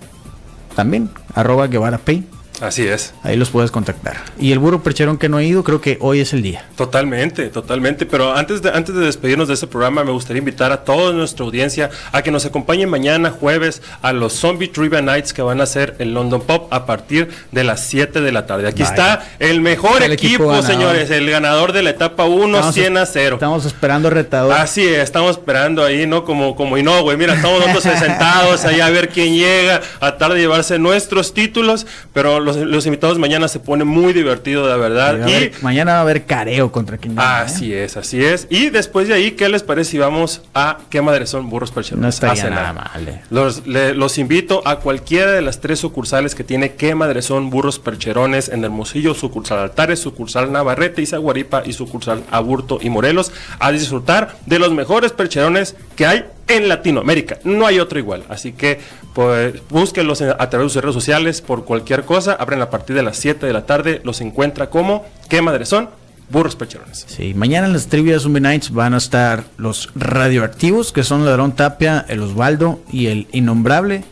también, 0.75 1.11
arroba 1.35 1.67
Guevara 1.67 1.99
PI. 1.99 2.23
Así 2.61 2.85
es. 2.87 3.13
Ahí 3.23 3.35
los 3.35 3.49
puedes 3.49 3.71
contactar. 3.71 4.17
Y 4.39 4.51
el 4.51 4.59
burro 4.59 4.83
percherón 4.83 5.17
que 5.17 5.29
no 5.29 5.37
ha 5.37 5.43
ido, 5.43 5.63
creo 5.63 5.81
que 5.81 5.97
hoy 6.01 6.19
es 6.19 6.33
el 6.33 6.41
día. 6.41 6.65
Totalmente, 6.75 7.47
totalmente. 7.49 8.05
Pero 8.05 8.35
antes 8.35 8.61
de, 8.61 8.69
antes 8.69 8.95
de 8.95 9.05
despedirnos 9.05 9.47
de 9.47 9.53
este 9.53 9.67
programa, 9.67 10.03
me 10.03 10.11
gustaría 10.11 10.39
invitar 10.39 10.71
a 10.71 10.83
toda 10.83 11.13
nuestra 11.13 11.45
audiencia 11.45 11.89
a 12.11 12.21
que 12.21 12.31
nos 12.31 12.45
acompañen 12.45 12.89
mañana 12.89 13.31
jueves 13.31 13.81
a 14.01 14.13
los 14.13 14.33
Zombie 14.33 14.67
Trivia 14.67 15.01
Nights 15.01 15.33
que 15.33 15.41
van 15.41 15.61
a 15.61 15.63
hacer 15.63 15.95
en 15.99 16.13
London 16.13 16.41
Pop 16.41 16.67
a 16.71 16.85
partir 16.85 17.29
de 17.51 17.63
las 17.63 17.85
7 17.85 18.21
de 18.21 18.31
la 18.31 18.45
tarde. 18.45 18.67
Aquí 18.67 18.83
está 18.83 19.25
el 19.39 19.61
mejor 19.61 20.03
equipo, 20.03 20.61
señores, 20.61 21.09
el 21.11 21.29
ganador 21.29 21.73
de 21.73 21.83
la 21.83 21.91
etapa 21.91 22.25
1, 22.25 22.71
100 22.71 22.97
a 22.97 23.05
0. 23.05 23.35
Estamos 23.35 23.65
esperando 23.65 24.09
retador. 24.09 24.53
Así 24.53 24.85
es, 24.85 24.99
estamos 24.99 25.31
esperando 25.31 25.83
ahí, 25.83 26.05
¿no? 26.05 26.25
Como, 26.25 26.55
como 26.55 26.77
y 26.77 26.83
no, 26.83 27.01
güey. 27.03 27.17
Mira, 27.17 27.33
estamos 27.35 27.59
nosotros 27.59 27.83
sentados 27.99 28.65
ahí 28.65 28.81
a 28.81 28.89
ver 28.89 29.09
quién 29.09 29.33
llega 29.35 29.81
a 29.99 30.17
tarde 30.17 30.35
de 30.35 30.41
llevarse 30.41 30.77
nuestros 30.79 31.33
títulos, 31.33 31.87
pero 32.13 32.39
los, 32.57 32.67
los 32.67 32.85
invitados 32.85 33.17
mañana 33.19 33.47
se 33.47 33.59
pone 33.59 33.83
muy 33.83 34.13
divertido, 34.13 34.67
de 34.67 34.77
verdad. 34.77 35.21
Va 35.21 35.29
Y 35.29 35.33
haber- 35.35 35.53
mañana 35.61 35.93
va 35.93 35.97
a 35.99 36.01
haber 36.01 36.25
careo 36.25 36.71
contra 36.71 36.97
quien 36.97 37.15
gane, 37.15 37.27
¿eh? 37.27 37.45
Así 37.45 37.73
es, 37.73 37.97
así 37.97 38.23
es. 38.23 38.47
Y 38.49 38.69
después 38.69 39.07
de 39.07 39.13
ahí, 39.13 39.31
¿qué 39.31 39.49
les 39.49 39.63
parece 39.63 39.91
si 39.91 39.97
vamos 39.97 40.41
a 40.53 40.79
qué 40.89 41.01
madre 41.01 41.25
son 41.25 41.49
burros 41.49 41.71
percherones? 41.71 42.21
No 42.21 42.35
cenar. 42.35 42.51
nada 42.61 42.73
mal, 42.73 43.07
eh. 43.07 43.21
Los, 43.29 43.65
le- 43.67 43.93
los 43.93 44.17
invito 44.17 44.61
a 44.65 44.77
cualquiera 44.77 45.31
de 45.31 45.41
las 45.41 45.61
tres 45.61 45.79
sucursales 45.79 46.35
que 46.35 46.43
tiene 46.43 46.73
qué 46.73 46.95
madre 46.95 47.21
son 47.21 47.49
burros 47.49 47.79
percherones 47.79 48.49
en 48.49 48.63
Hermosillo, 48.63 49.13
sucursal 49.13 49.59
Altares, 49.59 49.99
sucursal 49.99 50.51
Navarrete 50.51 51.01
y 51.01 51.05
Zaguaripa 51.05 51.63
y 51.65 51.73
sucursal 51.73 52.23
Aburto 52.31 52.79
y 52.81 52.89
Morelos 52.89 53.31
a 53.59 53.71
disfrutar 53.71 54.35
de 54.45 54.59
los 54.59 54.71
mejores 54.73 55.11
percherones 55.11 55.75
que 55.95 56.05
hay 56.05 56.25
en 56.49 56.67
Latinoamérica. 56.67 57.39
No 57.45 57.65
hay 57.65 57.79
otro 57.79 57.97
igual. 57.99 58.23
Así 58.29 58.51
que 58.51 58.79
pues 59.13 59.53
búsquenlos 59.69 60.19
en- 60.21 60.29
a 60.31 60.49
través 60.49 60.67
de 60.67 60.73
sus 60.73 60.81
redes 60.81 60.95
sociales 60.95 61.41
por 61.41 61.63
cualquier 61.65 62.03
cosa. 62.03 62.33
Abren 62.33 62.61
a 62.61 62.69
partir 62.69 62.95
de 62.95 63.03
las 63.03 63.17
7 63.17 63.45
de 63.45 63.53
la 63.53 63.65
tarde. 63.65 64.01
Los 64.03 64.19
encuentra 64.21 64.69
como 64.69 65.05
qué 65.29 65.41
madre 65.41 65.65
son 65.65 65.89
burros 66.29 66.55
percherones. 66.55 67.05
Sí, 67.07 67.33
mañana 67.33 67.65
en 67.67 67.73
las 67.73 67.87
trivias 67.87 68.21
Zombie 68.23 68.41
Nights 68.41 68.71
van 68.71 68.93
a 68.93 68.97
estar 68.97 69.45
los 69.57 69.89
radioactivos, 69.95 70.91
que 70.91 71.03
son 71.03 71.25
Ladrón 71.25 71.53
Tapia, 71.53 72.05
el 72.07 72.21
Osvaldo 72.21 72.81
y 72.91 73.07
el 73.07 73.27
Innombrable, 73.31 74.03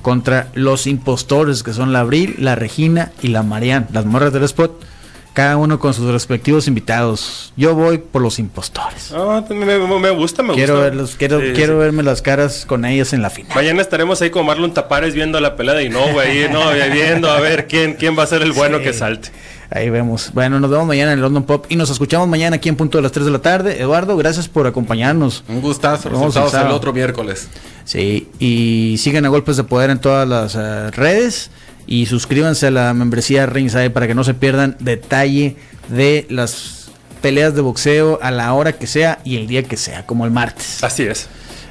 contra 0.00 0.48
los 0.54 0.86
impostores, 0.86 1.62
que 1.62 1.72
son 1.74 1.92
la 1.92 2.00
Abril, 2.00 2.36
la 2.38 2.54
Regina 2.54 3.12
y 3.22 3.28
la 3.28 3.42
Marian, 3.42 3.88
las 3.92 4.06
morras 4.06 4.32
del 4.32 4.44
spot, 4.44 4.80
cada 5.36 5.58
uno 5.58 5.78
con 5.78 5.92
sus 5.92 6.10
respectivos 6.10 6.66
invitados. 6.66 7.52
Yo 7.58 7.74
voy 7.74 7.98
por 7.98 8.22
los 8.22 8.38
impostores. 8.38 9.12
Ah, 9.14 9.44
me, 9.50 9.54
me- 9.66 9.78
me 10.00 10.10
gusta, 10.10 10.42
me 10.42 10.54
Quiero 10.54 10.72
gusta. 10.76 10.84
verlos, 10.88 11.14
quiero, 11.18 11.40
Sí, 11.40 11.46
quiero 11.54 11.74
sí. 11.74 11.78
verme 11.78 12.02
las 12.02 12.22
caras 12.22 12.64
con 12.66 12.86
ellas 12.86 13.12
en 13.12 13.20
la 13.20 13.28
final. 13.28 13.52
Mañana 13.54 13.82
estaremos 13.82 14.22
ahí 14.22 14.30
con 14.30 14.46
Marlon 14.46 14.72
Tapares 14.72 15.12
viendo 15.12 15.38
la 15.38 15.54
pelea 15.54 15.74
de 15.74 15.84
Innova 15.84 16.22
ahí, 16.22 16.46
no, 16.50 16.70
viendo 16.90 17.30
a 17.30 17.38
ver 17.40 17.66
quién, 17.66 17.94
quién 17.94 18.18
va 18.18 18.22
a 18.22 18.26
ser 18.26 18.40
el 18.40 18.52
bueno 18.52 18.78
Sí. 18.78 18.84
que 18.84 18.92
salte. 18.94 19.30
Ahí 19.68 19.90
vemos. 19.90 20.30
Bueno, 20.32 20.58
nos 20.58 20.70
vemos 20.70 20.86
mañana 20.86 21.12
en 21.12 21.18
el 21.18 21.22
London 21.22 21.42
Pop 21.44 21.66
y 21.68 21.76
nos 21.76 21.90
escuchamos 21.90 22.26
mañana 22.28 22.56
aquí 22.56 22.70
en 22.70 22.76
punto 22.76 22.96
de 22.96 23.02
las 23.02 23.12
3 23.12 23.26
de 23.26 23.32
la 23.32 23.40
tarde. 23.40 23.78
Eduardo, 23.78 24.16
gracias 24.16 24.48
por 24.48 24.66
acompañarnos. 24.66 25.44
Un 25.48 25.60
gustazo, 25.60 26.08
Vamos 26.08 26.34
resultados 26.34 26.66
el 26.66 26.72
otro 26.72 26.94
miércoles. 26.94 27.48
Sí, 27.84 28.28
y 28.38 28.96
sigan 28.98 29.26
a 29.26 29.28
Golpes 29.28 29.58
de 29.58 29.64
Poder 29.64 29.90
en 29.90 29.98
todas 30.00 30.26
las 30.26 30.54
eh, 30.54 30.90
redes 30.92 31.50
y 31.86 32.06
suscríbanse 32.06 32.68
a 32.68 32.70
la 32.70 32.94
membresía 32.94 33.46
Ringside 33.46 33.90
para 33.90 34.06
que 34.06 34.14
no 34.14 34.24
se 34.24 34.34
pierdan 34.34 34.76
detalle 34.80 35.56
de 35.88 36.26
las 36.28 36.90
peleas 37.22 37.54
de 37.54 37.60
boxeo 37.60 38.18
a 38.22 38.30
la 38.30 38.52
hora 38.52 38.72
que 38.72 38.86
sea 38.86 39.20
y 39.24 39.36
el 39.36 39.46
día 39.46 39.62
que 39.62 39.76
sea, 39.76 40.06
como 40.06 40.24
el 40.24 40.30
martes. 40.30 40.82
Así 40.82 41.04
es. 41.04 41.28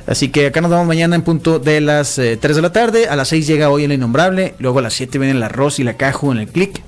Así 0.07 0.29
que 0.29 0.47
acá 0.47 0.61
nos 0.61 0.69
vemos 0.69 0.85
mañana 0.85 1.15
en 1.15 1.23
punto 1.23 1.59
de 1.59 1.81
las 1.81 2.19
eh, 2.19 2.37
3 2.37 2.55
de 2.55 2.61
la 2.61 2.71
tarde. 2.71 3.07
A 3.07 3.15
las 3.15 3.29
6 3.29 3.47
llega 3.47 3.69
hoy 3.69 3.85
el 3.85 3.91
innombrable. 3.91 4.53
Luego 4.59 4.79
a 4.79 4.81
las 4.83 4.93
7 4.93 5.17
viene 5.17 5.33
el 5.33 5.43
arroz 5.43 5.79
y 5.79 5.83
la 5.83 5.95
caju 5.95 6.31
en 6.31 6.39
el 6.39 6.47
click. 6.47 6.81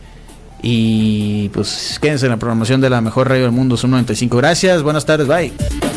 Y 0.62 1.50
pues 1.50 2.00
quédense 2.02 2.26
en 2.26 2.32
la 2.32 2.38
programación 2.38 2.82
de 2.82 2.90
la 2.90 3.02
mejor 3.02 3.30
radio 3.30 3.44
del 3.44 3.52
mundo, 3.52 3.78
Zoom 3.78 3.92
95. 3.92 4.38
Gracias, 4.38 4.84
buenas 4.84 5.06
tardes, 5.06 5.28
bye. 5.28 5.97